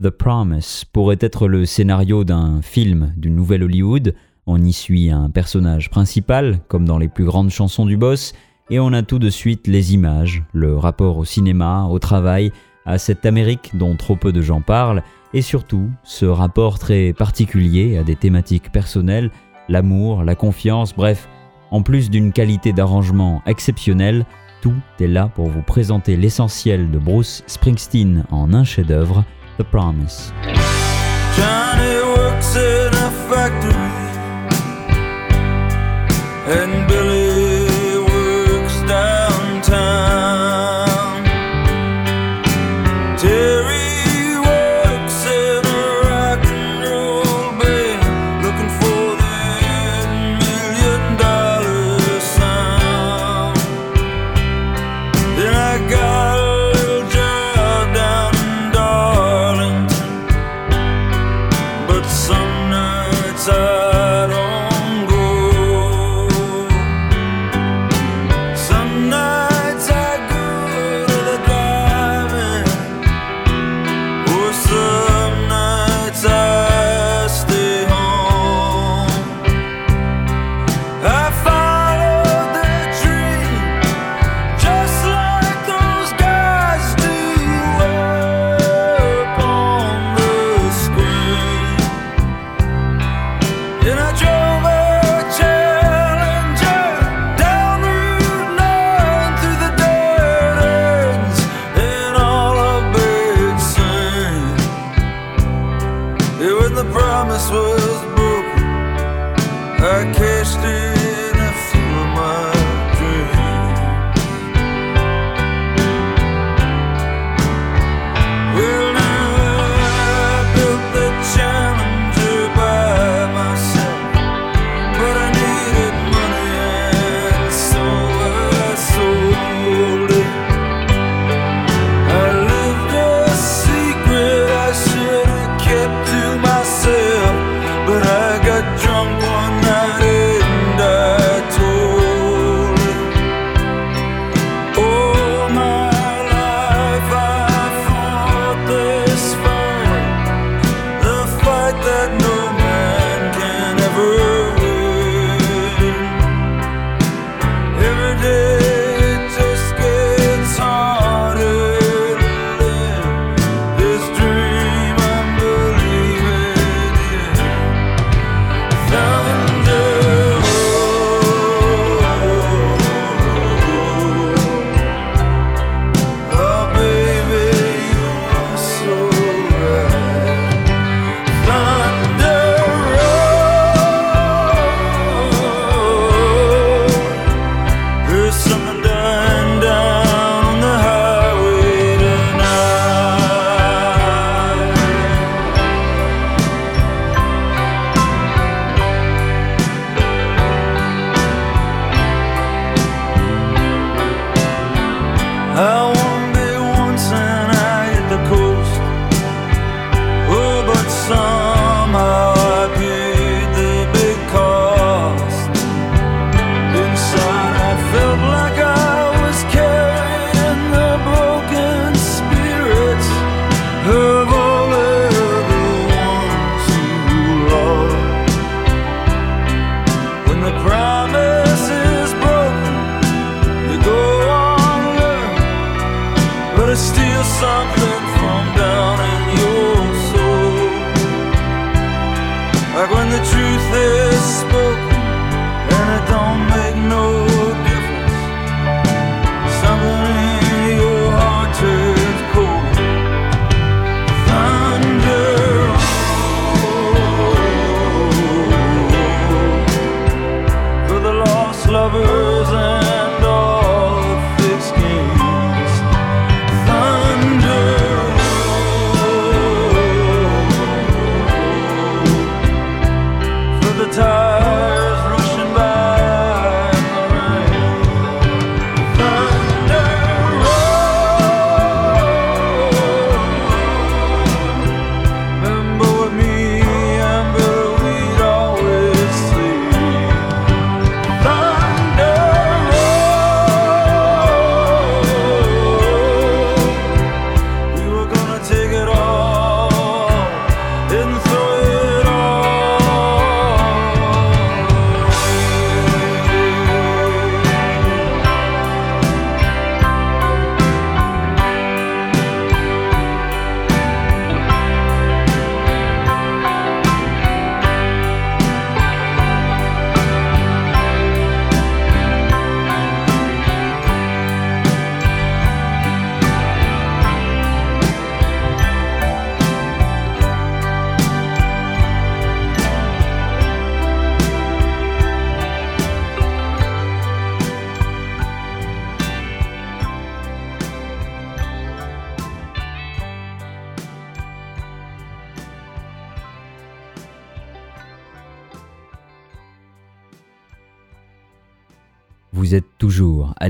The 0.02 0.10
Promise 0.10 0.84
pourrait 0.92 1.18
être 1.20 1.46
le 1.46 1.66
scénario 1.66 2.24
d'un 2.24 2.60
film 2.60 3.12
du 3.16 3.30
Nouvel 3.30 3.62
Hollywood, 3.62 4.14
on 4.46 4.62
y 4.62 4.72
suit 4.72 5.10
un 5.10 5.30
personnage 5.30 5.88
principal, 5.88 6.60
comme 6.66 6.84
dans 6.84 6.98
les 6.98 7.08
plus 7.08 7.24
grandes 7.24 7.50
chansons 7.50 7.86
du 7.86 7.96
boss, 7.96 8.32
et 8.70 8.80
on 8.80 8.92
a 8.92 9.02
tout 9.02 9.20
de 9.20 9.30
suite 9.30 9.68
les 9.68 9.94
images, 9.94 10.42
le 10.52 10.76
rapport 10.76 11.18
au 11.18 11.24
cinéma, 11.24 11.84
au 11.84 12.00
travail, 12.00 12.50
à 12.86 12.98
cette 12.98 13.26
Amérique 13.26 13.72
dont 13.74 13.96
trop 13.96 14.16
peu 14.16 14.32
de 14.32 14.40
gens 14.40 14.60
parlent, 14.60 15.02
et 15.34 15.42
surtout 15.42 15.90
ce 16.02 16.24
rapport 16.24 16.78
très 16.78 17.12
particulier 17.12 17.98
à 17.98 18.04
des 18.04 18.16
thématiques 18.16 18.72
personnelles, 18.72 19.30
l'amour, 19.68 20.24
la 20.24 20.34
confiance, 20.34 20.94
bref, 20.94 21.28
en 21.70 21.82
plus 21.82 22.10
d'une 22.10 22.32
qualité 22.32 22.72
d'arrangement 22.72 23.42
exceptionnelle, 23.46 24.24
tout 24.62 24.74
est 25.00 25.06
là 25.06 25.30
pour 25.34 25.48
vous 25.48 25.62
présenter 25.62 26.16
l'essentiel 26.16 26.90
de 26.90 26.98
Bruce 26.98 27.42
Springsteen 27.46 28.24
en 28.30 28.54
un 28.54 28.64
chef-d'œuvre, 28.64 29.24
The 29.58 29.64
Promise. 29.64 30.32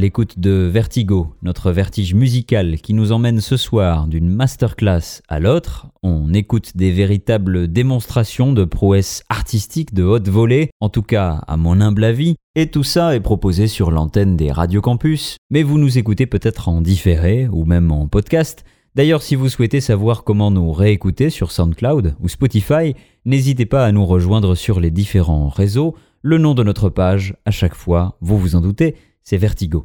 L'écoute 0.07 0.39
de 0.39 0.71
Vertigo, 0.73 1.35
notre 1.43 1.73
vertige 1.73 2.15
musical 2.15 2.77
qui 2.77 2.95
nous 2.95 3.11
emmène 3.11 3.41
ce 3.41 3.57
soir 3.57 4.07
d'une 4.07 4.29
masterclass 4.29 5.21
à 5.27 5.41
l'autre. 5.41 5.89
On 6.05 6.33
écoute 6.33 6.77
des 6.77 6.93
véritables 6.93 7.67
démonstrations 7.67 8.53
de 8.53 8.63
prouesse 8.63 9.25
artistique 9.29 9.95
de 9.95 10.05
haute 10.05 10.29
volée, 10.29 10.71
en 10.79 10.91
tout 10.91 11.03
cas 11.03 11.43
à 11.49 11.57
mon 11.57 11.81
humble 11.81 12.05
avis, 12.05 12.37
et 12.55 12.71
tout 12.71 12.85
ça 12.85 13.17
est 13.17 13.21
proposé 13.21 13.67
sur 13.67 13.91
l'antenne 13.91 14.37
des 14.37 14.53
Radio 14.53 14.81
Campus, 14.81 15.39
mais 15.51 15.65
vous 15.65 15.77
nous 15.77 15.99
écoutez 15.99 16.27
peut-être 16.27 16.69
en 16.69 16.83
différé 16.83 17.49
ou 17.49 17.65
même 17.65 17.91
en 17.91 18.07
podcast. 18.07 18.65
D'ailleurs, 18.95 19.23
si 19.23 19.35
vous 19.35 19.49
souhaitez 19.49 19.81
savoir 19.81 20.23
comment 20.23 20.53
nous 20.53 20.71
réécouter 20.71 21.31
sur 21.31 21.51
SoundCloud 21.51 22.15
ou 22.21 22.29
Spotify, 22.29 22.95
n'hésitez 23.25 23.67
pas 23.67 23.85
à 23.85 23.91
nous 23.91 24.07
rejoindre 24.07 24.55
sur 24.55 24.79
les 24.79 24.93
différents 24.93 25.49
réseaux. 25.49 25.97
Le 26.23 26.39
nom 26.39 26.55
de 26.55 26.63
notre 26.63 26.91
page, 26.91 27.35
à 27.45 27.51
chaque 27.51 27.75
fois, 27.75 28.17
vous 28.21 28.39
vous 28.39 28.55
en 28.55 28.61
doutez, 28.61 28.95
c'est 29.25 29.37
Vertigo. 29.37 29.85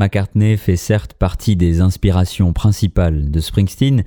McCartney 0.00 0.56
fait 0.56 0.76
certes 0.76 1.12
partie 1.12 1.56
des 1.56 1.82
inspirations 1.82 2.54
principales 2.54 3.30
de 3.30 3.38
Springsteen, 3.38 4.02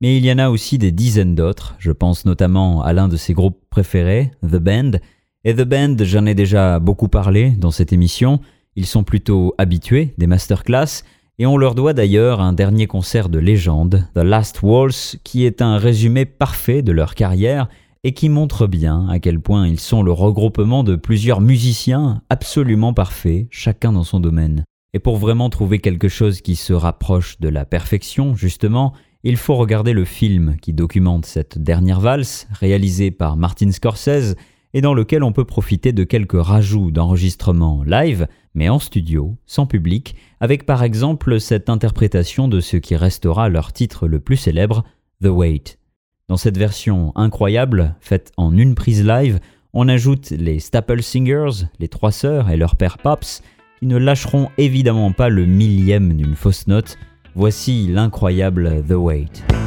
mais 0.00 0.16
il 0.16 0.26
y 0.26 0.32
en 0.32 0.38
a 0.38 0.50
aussi 0.50 0.76
des 0.76 0.90
dizaines 0.90 1.36
d'autres, 1.36 1.76
je 1.78 1.92
pense 1.92 2.24
notamment 2.24 2.82
à 2.82 2.92
l'un 2.92 3.06
de 3.06 3.16
ses 3.16 3.32
groupes 3.32 3.60
préférés, 3.70 4.32
The 4.42 4.56
Band, 4.56 4.90
et 5.44 5.54
The 5.54 5.62
Band, 5.62 5.98
j'en 6.00 6.26
ai 6.26 6.34
déjà 6.34 6.80
beaucoup 6.80 7.06
parlé 7.06 7.50
dans 7.50 7.70
cette 7.70 7.92
émission, 7.92 8.40
ils 8.74 8.86
sont 8.86 9.04
plutôt 9.04 9.54
habitués 9.56 10.14
des 10.18 10.26
masterclass, 10.26 11.04
et 11.38 11.46
on 11.46 11.56
leur 11.56 11.76
doit 11.76 11.92
d'ailleurs 11.92 12.40
un 12.40 12.52
dernier 12.52 12.88
concert 12.88 13.28
de 13.28 13.38
légende, 13.38 14.04
The 14.16 14.24
Last 14.24 14.62
Waltz, 14.64 15.16
qui 15.22 15.44
est 15.44 15.62
un 15.62 15.78
résumé 15.78 16.24
parfait 16.24 16.82
de 16.82 16.90
leur 16.90 17.14
carrière 17.14 17.68
et 18.02 18.14
qui 18.14 18.28
montre 18.28 18.66
bien 18.66 19.06
à 19.08 19.20
quel 19.20 19.38
point 19.38 19.68
ils 19.68 19.78
sont 19.78 20.02
le 20.02 20.10
regroupement 20.10 20.82
de 20.82 20.96
plusieurs 20.96 21.40
musiciens 21.40 22.22
absolument 22.30 22.92
parfaits, 22.92 23.46
chacun 23.50 23.92
dans 23.92 24.02
son 24.02 24.18
domaine. 24.18 24.64
Et 24.94 24.98
pour 24.98 25.16
vraiment 25.16 25.50
trouver 25.50 25.78
quelque 25.78 26.08
chose 26.08 26.40
qui 26.40 26.56
se 26.56 26.72
rapproche 26.72 27.38
de 27.40 27.48
la 27.48 27.64
perfection, 27.64 28.34
justement, 28.34 28.94
il 29.22 29.36
faut 29.36 29.56
regarder 29.56 29.92
le 29.92 30.04
film 30.04 30.56
qui 30.62 30.72
documente 30.72 31.26
cette 31.26 31.58
dernière 31.58 32.00
valse, 32.00 32.46
réalisé 32.52 33.10
par 33.10 33.36
Martin 33.36 33.72
Scorsese, 33.72 34.36
et 34.72 34.80
dans 34.80 34.94
lequel 34.94 35.22
on 35.22 35.32
peut 35.32 35.44
profiter 35.44 35.92
de 35.92 36.04
quelques 36.04 36.40
rajouts 36.40 36.90
d'enregistrements 36.90 37.82
live, 37.84 38.28
mais 38.54 38.68
en 38.68 38.78
studio, 38.78 39.36
sans 39.46 39.66
public, 39.66 40.16
avec 40.40 40.66
par 40.66 40.82
exemple 40.82 41.40
cette 41.40 41.70
interprétation 41.70 42.46
de 42.46 42.60
ce 42.60 42.76
qui 42.76 42.94
restera 42.94 43.48
leur 43.48 43.72
titre 43.72 44.06
le 44.06 44.20
plus 44.20 44.36
célèbre, 44.36 44.84
The 45.22 45.28
Wait. 45.28 45.78
Dans 46.28 46.36
cette 46.36 46.58
version 46.58 47.12
incroyable, 47.16 47.94
faite 48.00 48.32
en 48.36 48.56
une 48.56 48.74
prise 48.74 49.04
live, 49.04 49.40
on 49.72 49.88
ajoute 49.88 50.30
les 50.30 50.58
Staple 50.58 51.02
Singers, 51.02 51.66
les 51.78 51.88
trois 51.88 52.12
sœurs 52.12 52.50
et 52.50 52.56
leur 52.56 52.76
père 52.76 52.98
Pops, 52.98 53.42
qui 53.78 53.86
ne 53.86 53.96
lâcheront 53.96 54.50
évidemment 54.58 55.12
pas 55.12 55.28
le 55.28 55.46
millième 55.46 56.14
d'une 56.14 56.34
fausse 56.34 56.66
note. 56.66 56.98
Voici 57.34 57.88
l'incroyable 57.88 58.82
The 58.88 58.94
Wait. 58.94 59.65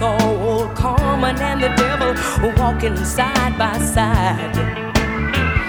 Old 0.00 0.74
Carmen 0.74 1.38
and 1.38 1.62
the 1.62 1.68
devil 1.76 2.12
walking 2.58 2.96
side 2.96 3.56
by 3.56 3.78
side. 3.78 4.56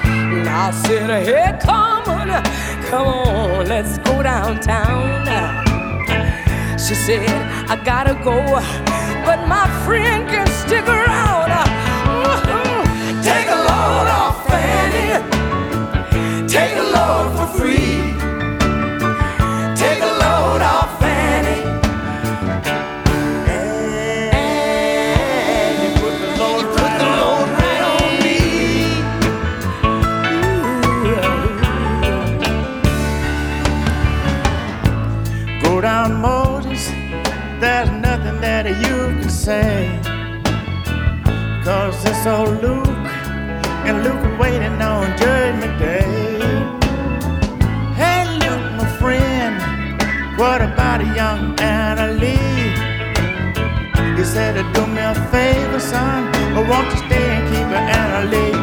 And 0.05 0.49
I 0.49 0.71
said, 0.71 1.09
Hey, 1.23 1.57
Carmen, 1.61 2.43
come 2.89 3.07
on, 3.07 3.67
let's 3.67 3.99
go 3.99 4.23
downtown. 4.23 5.25
She 6.79 6.95
said, 6.95 7.29
I 7.69 7.75
gotta 7.83 8.15
go, 8.23 8.41
but 9.23 9.47
my 9.47 9.67
friend 9.85 10.27
can 10.27 10.47
stick 10.47 10.87
around. 10.87 11.76
Say. 39.47 39.87
Cause 41.63 42.03
it's 42.03 42.25
old 42.27 42.61
Luke, 42.61 43.07
and 43.87 44.03
Luke 44.03 44.25
waiting 44.41 44.77
on 44.91 45.05
Judgment 45.17 45.79
Day. 45.79 46.03
Hey, 48.01 48.23
Luke, 48.43 48.67
my 48.79 48.87
friend, 48.99 49.55
what 50.37 50.59
about 50.61 50.99
a 50.99 51.07
young 51.21 51.57
Anna 51.61 52.07
Lee? 52.21 52.65
He 54.17 54.23
said, 54.25 54.55
Do 54.73 54.85
me 54.85 54.99
a 54.99 55.15
favor, 55.31 55.79
son, 55.79 56.27
or 56.57 56.63
won't 56.69 56.89
you 56.91 56.97
stay 57.07 57.27
and 57.35 57.43
keep 57.49 57.69
Anna 57.99 58.21
Lee 58.31 58.56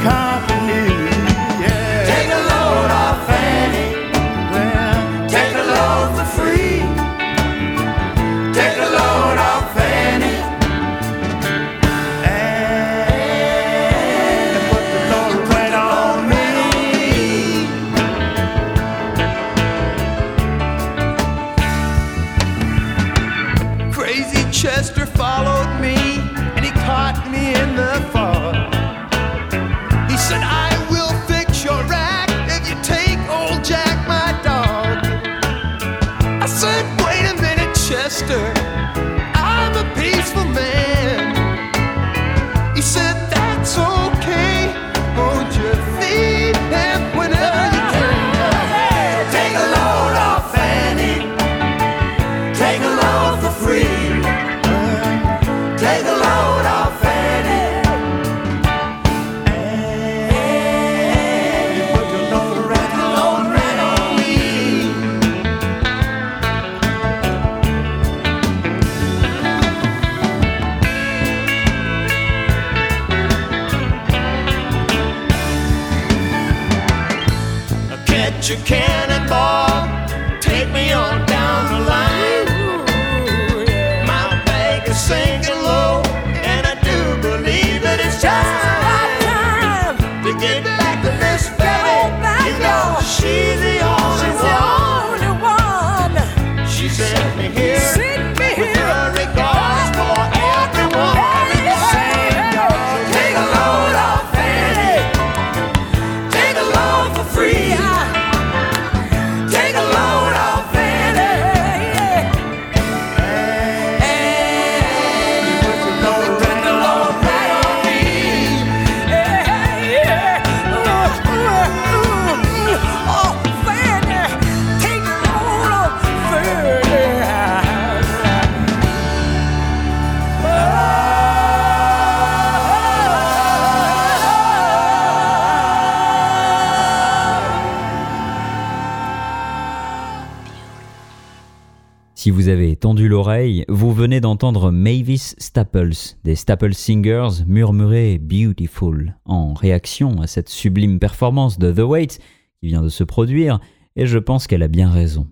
Si 142.25 142.31
vous 142.31 142.49
avez 142.49 142.75
tendu 142.75 143.07
l'oreille, 143.07 143.67
vous 143.69 143.93
venez 143.93 144.19
d'entendre 144.23 144.71
Mavis 144.71 145.35
Staples, 145.37 145.93
des 146.25 146.37
Staples 146.37 146.73
Singers, 146.73 147.45
murmurer 147.47 148.17
Beautiful 148.17 149.15
en 149.27 149.53
réaction 149.53 150.23
à 150.23 150.27
cette 150.27 150.49
sublime 150.49 150.99
performance 150.99 151.59
de 151.59 151.71
The 151.71 151.81
Wait 151.81 152.19
qui 152.61 152.69
vient 152.69 152.81
de 152.81 152.89
se 152.89 153.05
produire, 153.05 153.61
et 153.95 154.07
je 154.07 154.19
pense 154.19 154.47
qu'elle 154.47 154.63
a 154.63 154.69
bien 154.69 154.91
raison. 154.91 155.27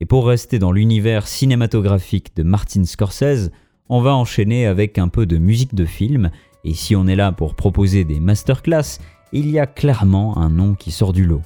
Et 0.00 0.04
pour 0.04 0.26
rester 0.26 0.58
dans 0.58 0.72
l'univers 0.72 1.28
cinématographique 1.28 2.34
de 2.34 2.42
Martin 2.42 2.86
Scorsese, 2.86 3.52
on 3.88 4.00
va 4.00 4.16
enchaîner 4.16 4.66
avec 4.66 4.98
un 4.98 5.06
peu 5.06 5.26
de 5.26 5.38
musique 5.38 5.76
de 5.76 5.84
film, 5.84 6.32
et 6.64 6.74
si 6.74 6.96
on 6.96 7.06
est 7.06 7.14
là 7.14 7.30
pour 7.30 7.54
proposer 7.54 8.02
des 8.02 8.18
masterclass, 8.18 8.98
il 9.32 9.48
y 9.48 9.60
a 9.60 9.66
clairement 9.68 10.36
un 10.38 10.50
nom 10.50 10.74
qui 10.74 10.90
sort 10.90 11.12
du 11.12 11.24
lot. 11.24 11.42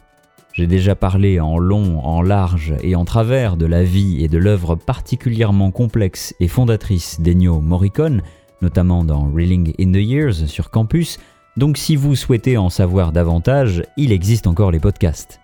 J'ai 0.56 0.66
déjà 0.66 0.94
parlé 0.94 1.38
en 1.38 1.58
long, 1.58 2.00
en 2.02 2.22
large 2.22 2.72
et 2.82 2.96
en 2.96 3.04
travers 3.04 3.58
de 3.58 3.66
la 3.66 3.84
vie 3.84 4.24
et 4.24 4.28
de 4.28 4.38
l'œuvre 4.38 4.74
particulièrement 4.74 5.70
complexe 5.70 6.34
et 6.40 6.48
fondatrice 6.48 7.20
d'Ennio 7.20 7.60
Morricone, 7.60 8.22
notamment 8.62 9.04
dans 9.04 9.30
Reeling 9.30 9.74
in 9.78 9.92
the 9.92 10.02
Years 10.02 10.46
sur 10.46 10.70
Campus, 10.70 11.18
donc 11.58 11.76
si 11.76 11.94
vous 11.94 12.16
souhaitez 12.16 12.56
en 12.56 12.70
savoir 12.70 13.12
davantage, 13.12 13.82
il 13.98 14.12
existe 14.12 14.46
encore 14.46 14.70
les 14.70 14.80
podcasts. 14.80 15.40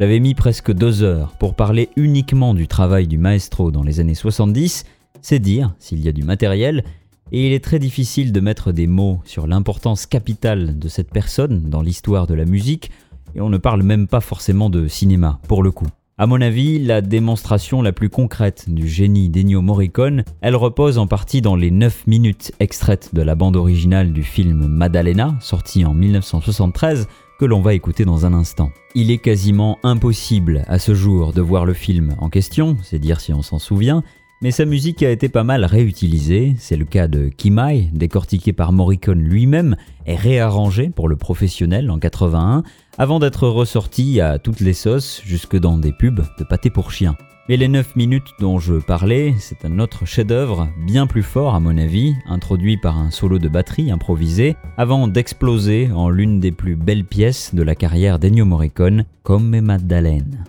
J'avais 0.00 0.18
mis 0.18 0.34
presque 0.34 0.72
deux 0.72 1.04
heures 1.04 1.36
pour 1.38 1.54
parler 1.54 1.88
uniquement 1.94 2.52
du 2.52 2.66
travail 2.66 3.06
du 3.06 3.18
maestro 3.18 3.70
dans 3.70 3.84
les 3.84 4.00
années 4.00 4.16
70, 4.16 4.82
c'est 5.22 5.38
dire 5.38 5.76
s'il 5.78 6.00
y 6.00 6.08
a 6.08 6.12
du 6.12 6.24
matériel, 6.24 6.82
et 7.30 7.46
il 7.46 7.52
est 7.52 7.62
très 7.62 7.78
difficile 7.78 8.32
de 8.32 8.40
mettre 8.40 8.72
des 8.72 8.88
mots 8.88 9.20
sur 9.24 9.46
l'importance 9.46 10.06
capitale 10.06 10.76
de 10.76 10.88
cette 10.88 11.10
personne 11.10 11.70
dans 11.70 11.82
l'histoire 11.82 12.26
de 12.26 12.34
la 12.34 12.44
musique, 12.44 12.90
et 13.36 13.40
on 13.40 13.50
ne 13.50 13.58
parle 13.58 13.82
même 13.82 14.08
pas 14.08 14.20
forcément 14.20 14.70
de 14.70 14.88
cinéma, 14.88 15.38
pour 15.46 15.62
le 15.62 15.70
coup. 15.70 15.86
À 16.18 16.26
mon 16.26 16.40
avis, 16.40 16.78
la 16.78 17.02
démonstration 17.02 17.82
la 17.82 17.92
plus 17.92 18.08
concrète 18.08 18.70
du 18.70 18.88
génie 18.88 19.28
d'Ennio 19.28 19.60
Morricone, 19.60 20.24
elle 20.40 20.56
repose 20.56 20.96
en 20.96 21.06
partie 21.06 21.42
dans 21.42 21.56
les 21.56 21.70
9 21.70 22.06
minutes 22.06 22.52
extraites 22.58 23.14
de 23.14 23.20
la 23.20 23.34
bande 23.34 23.54
originale 23.54 24.14
du 24.14 24.22
film 24.22 24.66
Maddalena, 24.66 25.36
sorti 25.40 25.84
en 25.84 25.92
1973, 25.92 27.06
que 27.38 27.44
l'on 27.44 27.60
va 27.60 27.74
écouter 27.74 28.06
dans 28.06 28.24
un 28.24 28.32
instant. 28.32 28.70
Il 28.94 29.10
est 29.10 29.18
quasiment 29.18 29.78
impossible 29.82 30.64
à 30.68 30.78
ce 30.78 30.94
jour 30.94 31.34
de 31.34 31.42
voir 31.42 31.66
le 31.66 31.74
film 31.74 32.14
en 32.18 32.30
question, 32.30 32.78
c'est 32.82 32.98
dire 32.98 33.20
si 33.20 33.34
on 33.34 33.42
s'en 33.42 33.58
souvient, 33.58 34.02
mais 34.42 34.50
sa 34.50 34.66
musique 34.66 35.02
a 35.02 35.10
été 35.10 35.30
pas 35.30 35.44
mal 35.44 35.64
réutilisée, 35.64 36.56
c'est 36.58 36.76
le 36.76 36.84
cas 36.84 37.08
de 37.08 37.28
Kimai, 37.30 37.88
décortiqué 37.94 38.52
par 38.52 38.70
Morricone 38.70 39.20
lui-même 39.20 39.76
et 40.06 40.14
réarrangé 40.14 40.90
pour 40.90 41.08
le 41.08 41.16
professionnel 41.16 41.90
en 41.90 41.98
81, 41.98 42.62
avant 42.98 43.18
d'être 43.18 43.48
ressorti 43.48 44.20
à 44.20 44.38
toutes 44.38 44.60
les 44.60 44.72
sauces 44.72 45.20
jusque 45.24 45.56
dans 45.56 45.78
des 45.78 45.92
pubs 45.92 46.24
de 46.38 46.44
pâté 46.44 46.70
pour 46.70 46.90
chiens. 46.90 47.16
Mais 47.48 47.56
les 47.56 47.68
9 47.68 47.94
minutes 47.94 48.32
dont 48.40 48.58
je 48.58 48.74
parlais, 48.74 49.34
c'est 49.38 49.64
un 49.64 49.78
autre 49.78 50.04
chef-d'œuvre, 50.04 50.68
bien 50.84 51.06
plus 51.06 51.22
fort 51.22 51.54
à 51.54 51.60
mon 51.60 51.78
avis, 51.78 52.12
introduit 52.28 52.76
par 52.76 52.98
un 52.98 53.12
solo 53.12 53.38
de 53.38 53.48
batterie 53.48 53.92
improvisé, 53.92 54.56
avant 54.76 55.06
d'exploser 55.06 55.90
en 55.94 56.08
l'une 56.08 56.40
des 56.40 56.50
plus 56.50 56.74
belles 56.74 57.04
pièces 57.04 57.54
de 57.54 57.62
la 57.62 57.76
carrière 57.76 58.18
d'Ennio 58.18 58.44
Morricone, 58.44 59.04
Come 59.22 59.60
Maddalene. 59.60 60.44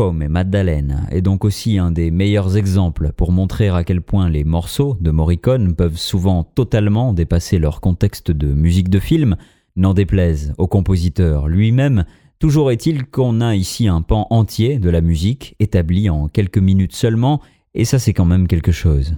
Come 0.00 0.28
Maddalena 0.28 1.02
est 1.10 1.20
donc 1.20 1.44
aussi 1.44 1.76
un 1.76 1.90
des 1.90 2.10
meilleurs 2.10 2.56
exemples 2.56 3.12
pour 3.14 3.32
montrer 3.32 3.68
à 3.68 3.84
quel 3.84 4.00
point 4.00 4.30
les 4.30 4.44
morceaux 4.44 4.96
de 4.98 5.10
Morricone 5.10 5.74
peuvent 5.74 5.98
souvent 5.98 6.42
totalement 6.42 7.12
dépasser 7.12 7.58
leur 7.58 7.82
contexte 7.82 8.30
de 8.30 8.46
musique 8.46 8.88
de 8.88 8.98
film, 8.98 9.36
n'en 9.76 9.92
déplaise 9.92 10.54
au 10.56 10.66
compositeur 10.68 11.48
lui-même. 11.48 12.06
Toujours 12.38 12.70
est-il 12.70 13.04
qu'on 13.04 13.42
a 13.42 13.54
ici 13.54 13.88
un 13.88 14.00
pan 14.00 14.26
entier 14.30 14.78
de 14.78 14.88
la 14.88 15.02
musique 15.02 15.54
établi 15.60 16.08
en 16.08 16.28
quelques 16.28 16.56
minutes 16.56 16.96
seulement, 16.96 17.42
et 17.74 17.84
ça 17.84 17.98
c'est 17.98 18.14
quand 18.14 18.24
même 18.24 18.48
quelque 18.48 18.72
chose. 18.72 19.16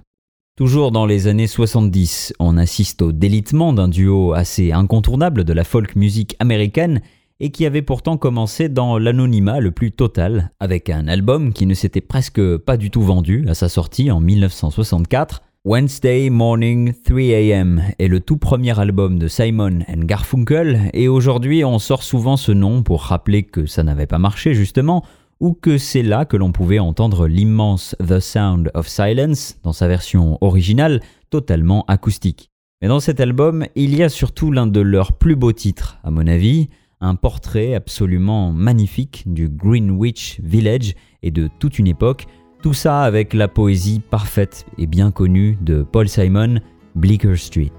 Toujours 0.57 0.91
dans 0.91 1.07
les 1.07 1.29
années 1.29 1.47
70, 1.47 2.35
on 2.41 2.57
assiste 2.57 3.03
au 3.03 3.13
délitement 3.13 3.73
d'un 3.73 3.87
duo 3.87 4.33
assez 4.33 4.73
incontournable 4.73 5.45
de 5.45 5.53
la 5.53 5.63
folk 5.63 5.95
music 5.95 6.35
américaine 6.41 7.03
et 7.43 7.51
qui 7.51 7.67
avait 7.67 7.83
pourtant 7.83 8.17
commencé 8.17 8.69
dans 8.69 8.99
l'anonymat 8.99 9.59
le 9.59 9.73
plus 9.73 9.91
total, 9.91 10.53
avec 10.61 10.89
un 10.89 11.09
album 11.09 11.53
qui 11.53 11.67
ne 11.67 11.75
s'était 11.75 12.01
presque 12.01 12.41
pas 12.59 12.77
du 12.77 12.89
tout 12.89 13.03
vendu 13.03 13.45
à 13.49 13.55
sa 13.55 13.69
sortie 13.69 14.13
en 14.13 14.21
1964. 14.21 15.43
Wednesday 15.65 16.31
Morning 16.31 16.93
3am 16.93 17.83
est 17.99 18.07
le 18.07 18.21
tout 18.21 18.37
premier 18.37 18.79
album 18.79 19.19
de 19.19 19.27
Simon 19.27 19.81
Garfunkel, 19.89 20.89
et 20.93 21.09
aujourd'hui 21.09 21.65
on 21.65 21.81
sort 21.81 22.05
souvent 22.05 22.37
ce 22.37 22.53
nom 22.53 22.85
pour 22.85 23.03
rappeler 23.03 23.43
que 23.43 23.67
ça 23.67 23.83
n'avait 23.83 24.07
pas 24.07 24.19
marché 24.19 24.55
justement, 24.55 25.05
ou 25.41 25.53
que 25.53 25.79
c'est 25.79 26.05
là 26.05 26.25
que 26.25 26.37
l'on 26.37 26.53
pouvait 26.53 26.79
entendre 26.79 27.27
l'immense 27.27 27.97
The 27.99 28.21
Sound 28.21 28.71
of 28.75 28.87
Silence 28.87 29.59
dans 29.65 29.73
sa 29.73 29.89
version 29.89 30.39
originale, 30.43 31.01
totalement 31.29 31.85
acoustique. 31.89 32.51
Mais 32.81 32.89
dans 32.89 33.01
cet 33.01 33.19
album, 33.19 33.67
il 33.75 33.97
y 33.97 34.05
a 34.05 34.09
surtout 34.09 34.53
l'un 34.53 34.69
de 34.69 34.81
leurs 34.81 35.13
plus 35.13 35.35
beaux 35.35 35.53
titres, 35.53 35.99
à 36.05 36.13
mon 36.13 36.27
avis, 36.29 36.69
un 37.03 37.17
portrait 37.17 37.75
absolument 37.75 38.53
magnifique 38.53 39.25
du 39.27 39.49
Greenwich 39.49 40.41
Village 40.43 40.95
et 41.23 41.31
de 41.31 41.51
toute 41.59 41.79
une 41.79 41.89
époque, 41.89 42.27
tout 42.63 42.73
ça 42.73 43.03
avec 43.03 43.35
la 43.35 43.49
poésie 43.49 44.01
parfaite 44.01 44.65
et 44.79 44.87
bien 44.87 45.11
connue 45.11 45.59
de 45.61 45.83
Paul 45.83 46.09
Simon, 46.09 46.61
Bleecker 46.95 47.37
Street. 47.37 47.73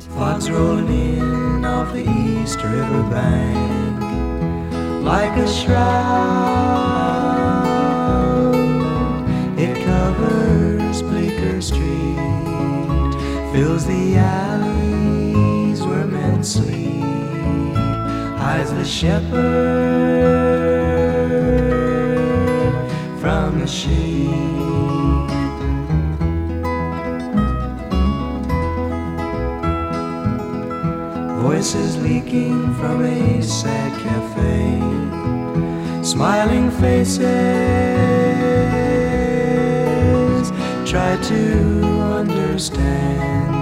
Hides 18.44 18.72
the 18.74 18.84
shepherd 18.84 19.32
from 23.22 23.60
the 23.62 23.68
sheep. 23.68 24.28
Voices 31.42 31.96
leaking 32.04 32.74
from 32.76 33.06
a 33.06 33.42
sad 33.42 33.92
cafe, 34.04 34.82
smiling 36.04 36.70
faces 36.82 37.24
try 40.86 41.16
to 41.32 41.42
understand. 42.20 43.53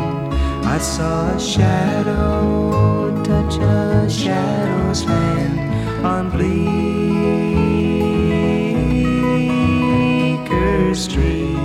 I 0.71 0.77
saw 0.77 1.35
a 1.35 1.37
shadow 1.37 3.23
touch 3.25 3.57
a 3.57 4.09
shadow's 4.09 5.03
hand 5.03 5.59
on 6.05 6.29
Bleecker 6.29 6.55
Street. 10.95 11.57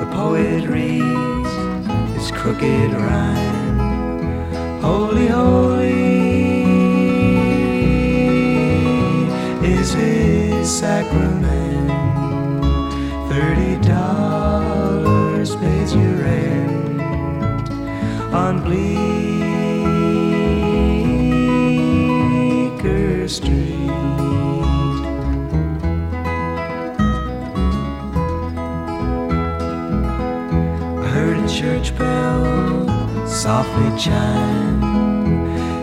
The 0.00 0.06
poet 0.12 0.64
reads 0.70 1.52
his 2.14 2.30
crooked 2.30 2.92
rhyme. 2.94 3.78
Holy, 4.80 5.26
holy 5.26 6.06
is 9.62 9.92
his 9.92 10.78
sacrament. 10.78 11.35
Bleecker 18.66 18.88
Street. 23.28 23.90
I 30.98 31.06
heard 31.14 31.38
a 31.38 31.48
church 31.48 31.96
bell 31.96 33.24
softly 33.24 33.90
chime 33.96 34.82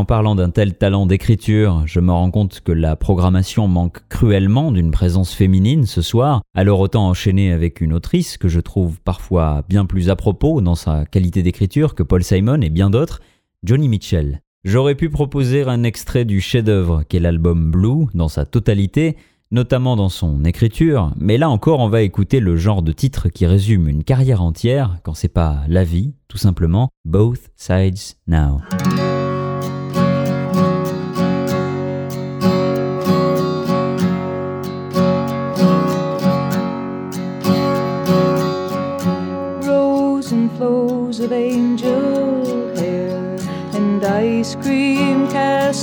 en 0.00 0.06
parlant 0.06 0.34
d'un 0.34 0.48
tel 0.48 0.78
talent 0.78 1.04
d'écriture, 1.04 1.82
je 1.84 2.00
me 2.00 2.10
rends 2.10 2.30
compte 2.30 2.60
que 2.60 2.72
la 2.72 2.96
programmation 2.96 3.68
manque 3.68 3.98
cruellement 4.08 4.72
d'une 4.72 4.90
présence 4.90 5.34
féminine 5.34 5.84
ce 5.84 6.00
soir, 6.00 6.40
alors 6.54 6.80
autant 6.80 7.06
enchaîner 7.06 7.52
avec 7.52 7.82
une 7.82 7.92
autrice 7.92 8.38
que 8.38 8.48
je 8.48 8.60
trouve 8.60 8.98
parfois 9.02 9.62
bien 9.68 9.84
plus 9.84 10.08
à 10.08 10.16
propos 10.16 10.62
dans 10.62 10.74
sa 10.74 11.04
qualité 11.04 11.42
d'écriture 11.42 11.94
que 11.94 12.02
Paul 12.02 12.24
Simon 12.24 12.62
et 12.62 12.70
bien 12.70 12.88
d'autres, 12.88 13.20
Johnny 13.62 13.90
Mitchell. 13.90 14.40
J'aurais 14.64 14.94
pu 14.94 15.10
proposer 15.10 15.64
un 15.64 15.82
extrait 15.82 16.24
du 16.24 16.40
chef-d'œuvre 16.40 17.02
qu'est 17.06 17.20
l'album 17.20 17.70
Blue 17.70 18.06
dans 18.14 18.28
sa 18.28 18.46
totalité, 18.46 19.18
notamment 19.50 19.96
dans 19.96 20.08
son 20.08 20.46
écriture, 20.46 21.12
mais 21.18 21.36
là 21.36 21.50
encore 21.50 21.80
on 21.80 21.90
va 21.90 22.00
écouter 22.00 22.40
le 22.40 22.56
genre 22.56 22.80
de 22.80 22.92
titre 22.92 23.28
qui 23.28 23.44
résume 23.44 23.86
une 23.86 24.02
carrière 24.02 24.40
entière, 24.40 24.96
quand 25.02 25.12
c'est 25.12 25.28
pas 25.28 25.58
la 25.68 25.84
vie, 25.84 26.14
tout 26.26 26.38
simplement, 26.38 26.88
Both 27.04 27.50
Sides 27.54 28.16
Now. 28.26 28.62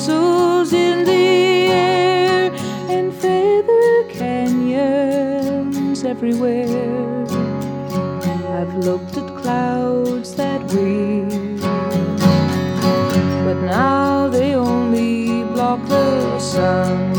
Castles 0.08 0.72
in 0.72 1.04
the 1.04 1.68
air 1.70 2.52
and 2.88 3.14
feather 3.14 4.06
canyons 4.10 6.06
everywhere. 6.06 7.26
I've 8.58 8.74
looked 8.78 9.18
at 9.18 9.28
clouds 9.42 10.34
that 10.36 10.62
way, 10.72 11.26
but 13.44 13.58
now 13.66 14.30
they 14.30 14.56
only 14.56 15.44
block 15.44 15.86
the 15.90 16.40
sun. 16.40 17.14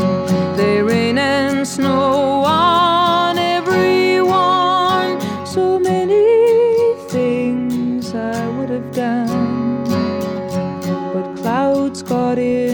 They 0.57 0.81
rain 0.81 1.19
and 1.19 1.67
snow 1.67 2.43
on 2.43 3.37
everyone. 3.37 5.19
So 5.45 5.77
many 5.77 6.95
things 7.07 8.15
I 8.15 8.47
would 8.57 8.69
have 8.71 8.91
done, 8.91 9.83
but 11.13 11.35
clouds 11.35 12.01
got 12.01 12.39
in 12.39 12.68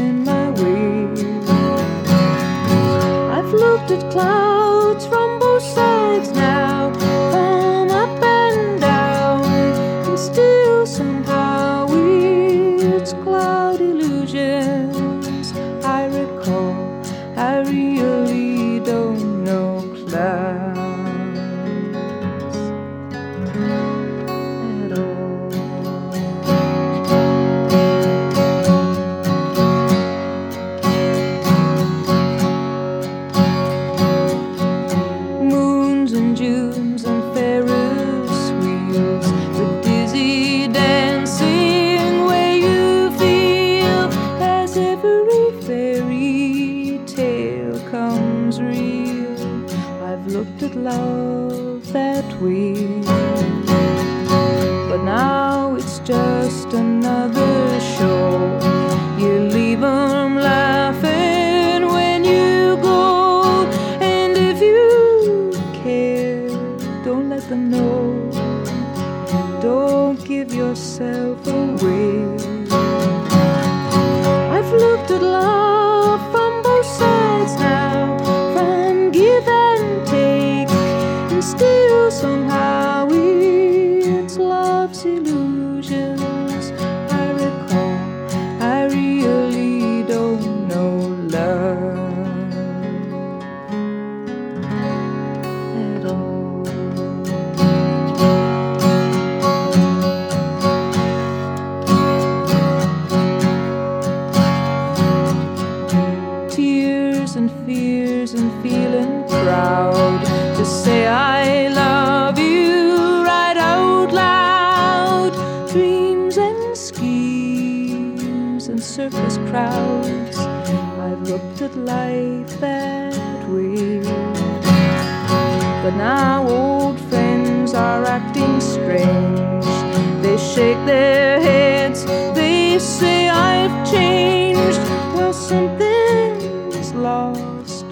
shake 130.75 130.85
their 130.85 131.39
heads, 131.41 132.05
they 132.35 132.79
say 132.79 133.29
I've 133.29 133.89
changed. 133.89 134.79
Well, 135.15 135.33
something's 135.33 136.93
lost, 136.93 137.85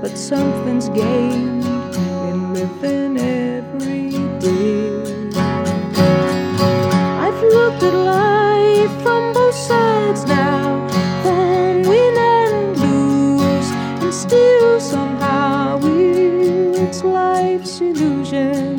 but 0.00 0.16
something's 0.16 0.88
gained 0.90 1.64
in 2.28 2.54
living 2.54 3.18
every 3.18 4.10
day. 4.40 5.30
I've 7.24 7.42
looked 7.42 7.82
at 7.82 7.94
life 7.94 9.02
from 9.02 9.32
both 9.32 9.54
sides 9.54 10.24
now, 10.26 10.86
from 11.22 11.82
win 11.82 12.16
and 12.16 12.76
lose, 12.78 13.70
and 14.02 14.14
still 14.14 14.80
somehow 14.80 15.80
it's 15.82 17.02
life's 17.04 17.80
illusions. 17.80 18.77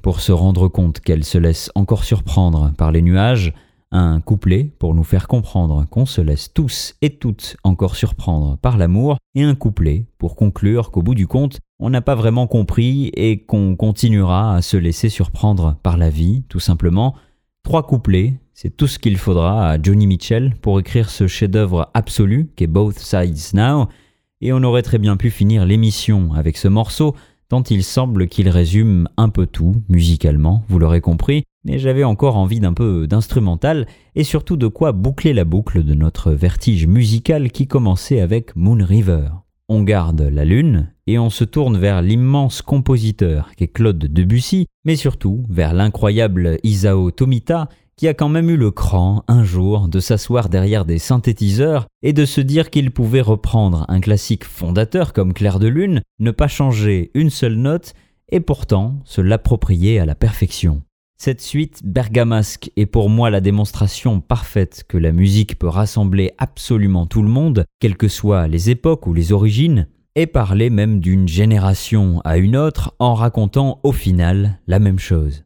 Pour 0.00 0.20
se 0.20 0.30
rendre 0.30 0.68
compte 0.68 1.00
qu'elle 1.00 1.24
se 1.24 1.38
laisse 1.38 1.72
encore 1.74 2.04
surprendre 2.04 2.72
par 2.78 2.92
les 2.92 3.02
nuages, 3.02 3.52
un 3.90 4.20
couplet 4.20 4.70
pour 4.78 4.94
nous 4.94 5.02
faire 5.02 5.26
comprendre 5.26 5.86
qu'on 5.90 6.06
se 6.06 6.20
laisse 6.20 6.52
tous 6.52 6.94
et 7.02 7.18
toutes 7.18 7.56
encore 7.64 7.96
surprendre 7.96 8.58
par 8.58 8.76
l'amour, 8.76 9.16
et 9.34 9.42
un 9.42 9.56
couplet 9.56 10.06
pour 10.18 10.36
conclure 10.36 10.92
qu'au 10.92 11.02
bout 11.02 11.16
du 11.16 11.26
compte, 11.26 11.58
on 11.80 11.90
n'a 11.90 12.00
pas 12.00 12.14
vraiment 12.14 12.46
compris 12.46 13.10
et 13.16 13.44
qu'on 13.44 13.74
continuera 13.74 14.54
à 14.54 14.62
se 14.62 14.76
laisser 14.76 15.08
surprendre 15.08 15.76
par 15.82 15.96
la 15.96 16.10
vie, 16.10 16.44
tout 16.48 16.60
simplement. 16.60 17.16
Trois 17.64 17.84
couplets, 17.84 18.34
c'est 18.54 18.76
tout 18.76 18.86
ce 18.86 19.00
qu'il 19.00 19.16
faudra 19.16 19.68
à 19.68 19.82
Johnny 19.82 20.06
Mitchell 20.06 20.54
pour 20.62 20.78
écrire 20.78 21.10
ce 21.10 21.26
chef-d'œuvre 21.26 21.90
absolu 21.92 22.52
qu'est 22.54 22.68
Both 22.68 23.00
Sides 23.00 23.54
Now, 23.54 23.88
et 24.40 24.52
on 24.52 24.62
aurait 24.62 24.82
très 24.82 24.98
bien 24.98 25.16
pu 25.16 25.30
finir 25.30 25.66
l'émission 25.66 26.34
avec 26.34 26.56
ce 26.56 26.68
morceau, 26.68 27.16
tant 27.48 27.62
il 27.62 27.84
semble 27.84 28.28
qu'il 28.28 28.48
résume 28.48 29.08
un 29.16 29.28
peu 29.28 29.46
tout, 29.46 29.82
musicalement, 29.88 30.64
vous 30.68 30.78
l'aurez 30.78 31.00
compris, 31.00 31.44
mais 31.64 31.78
j'avais 31.78 32.04
encore 32.04 32.36
envie 32.36 32.60
d'un 32.60 32.72
peu 32.72 33.06
d'instrumental, 33.06 33.86
et 34.14 34.24
surtout 34.24 34.56
de 34.56 34.66
quoi 34.66 34.92
boucler 34.92 35.32
la 35.32 35.44
boucle 35.44 35.84
de 35.84 35.94
notre 35.94 36.32
vertige 36.32 36.86
musical 36.86 37.50
qui 37.50 37.66
commençait 37.66 38.20
avec 38.20 38.54
Moon 38.56 38.78
River. 38.82 39.28
On 39.68 39.82
garde 39.82 40.20
la 40.20 40.44
lune, 40.44 40.92
et 41.08 41.18
on 41.18 41.30
se 41.30 41.44
tourne 41.44 41.78
vers 41.78 42.02
l'immense 42.02 42.62
compositeur 42.62 43.50
qu'est 43.56 43.68
Claude 43.68 43.98
Debussy, 43.98 44.66
mais 44.84 44.96
surtout 44.96 45.44
vers 45.48 45.74
l'incroyable 45.74 46.58
Isao 46.62 47.10
Tomita, 47.10 47.68
qui 47.96 48.08
a 48.08 48.14
quand 48.14 48.28
même 48.28 48.50
eu 48.50 48.56
le 48.56 48.70
cran, 48.70 49.24
un 49.26 49.42
jour, 49.42 49.88
de 49.88 50.00
s'asseoir 50.00 50.50
derrière 50.50 50.84
des 50.84 50.98
synthétiseurs 50.98 51.86
et 52.02 52.12
de 52.12 52.26
se 52.26 52.42
dire 52.42 52.68
qu'il 52.68 52.90
pouvait 52.90 53.22
reprendre 53.22 53.86
un 53.88 54.00
classique 54.00 54.44
fondateur 54.44 55.14
comme 55.14 55.32
Clair 55.32 55.58
de 55.58 55.68
Lune, 55.68 56.02
ne 56.18 56.30
pas 56.30 56.48
changer 56.48 57.10
une 57.14 57.30
seule 57.30 57.56
note, 57.56 57.94
et 58.28 58.40
pourtant 58.40 59.00
se 59.04 59.20
l'approprier 59.20 59.98
à 59.98 60.04
la 60.04 60.14
perfection. 60.14 60.82
Cette 61.16 61.40
suite 61.40 61.80
bergamasque 61.84 62.70
est 62.76 62.84
pour 62.84 63.08
moi 63.08 63.30
la 63.30 63.40
démonstration 63.40 64.20
parfaite 64.20 64.84
que 64.86 64.98
la 64.98 65.12
musique 65.12 65.58
peut 65.58 65.68
rassembler 65.68 66.32
absolument 66.36 67.06
tout 67.06 67.22
le 67.22 67.30
monde, 67.30 67.64
quelles 67.80 67.96
que 67.96 68.08
soient 68.08 68.48
les 68.48 68.68
époques 68.68 69.06
ou 69.06 69.14
les 69.14 69.32
origines, 69.32 69.88
et 70.16 70.26
parler 70.26 70.68
même 70.68 71.00
d'une 71.00 71.28
génération 71.28 72.20
à 72.24 72.36
une 72.36 72.56
autre 72.56 72.94
en 72.98 73.14
racontant 73.14 73.80
au 73.82 73.92
final 73.92 74.60
la 74.66 74.78
même 74.78 74.98
chose. 74.98 75.45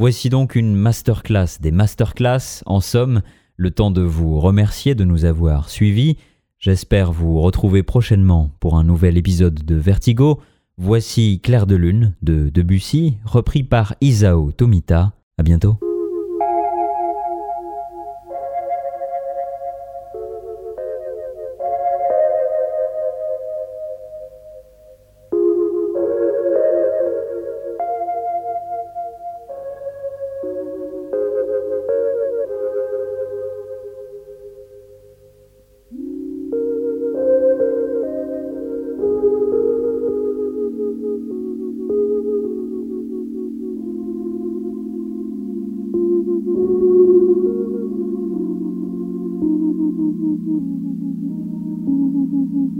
Voici 0.00 0.30
donc 0.30 0.54
une 0.54 0.76
masterclass 0.76 1.58
des 1.60 1.70
masterclass, 1.70 2.62
en 2.64 2.80
somme, 2.80 3.20
Le 3.56 3.70
temps 3.70 3.90
de 3.90 4.00
vous 4.00 4.40
remercier 4.40 4.94
de 4.94 5.04
nous 5.04 5.26
avoir 5.26 5.68
suivis. 5.68 6.16
J'espère 6.58 7.12
vous 7.12 7.38
retrouver 7.42 7.82
prochainement 7.82 8.50
pour 8.60 8.78
un 8.78 8.82
nouvel 8.82 9.18
épisode 9.18 9.62
de 9.62 9.74
Vertigo. 9.74 10.40
Voici 10.78 11.40
Clair 11.42 11.66
de 11.66 11.76
Lune 11.76 12.14
de 12.22 12.48
Debussy, 12.48 13.18
repris 13.26 13.62
par 13.62 13.94
Isao 14.00 14.52
Tomita. 14.52 15.12
À 15.36 15.42
bientôt. 15.42 15.78
Thank 52.52 52.74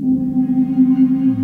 you. 0.00 1.43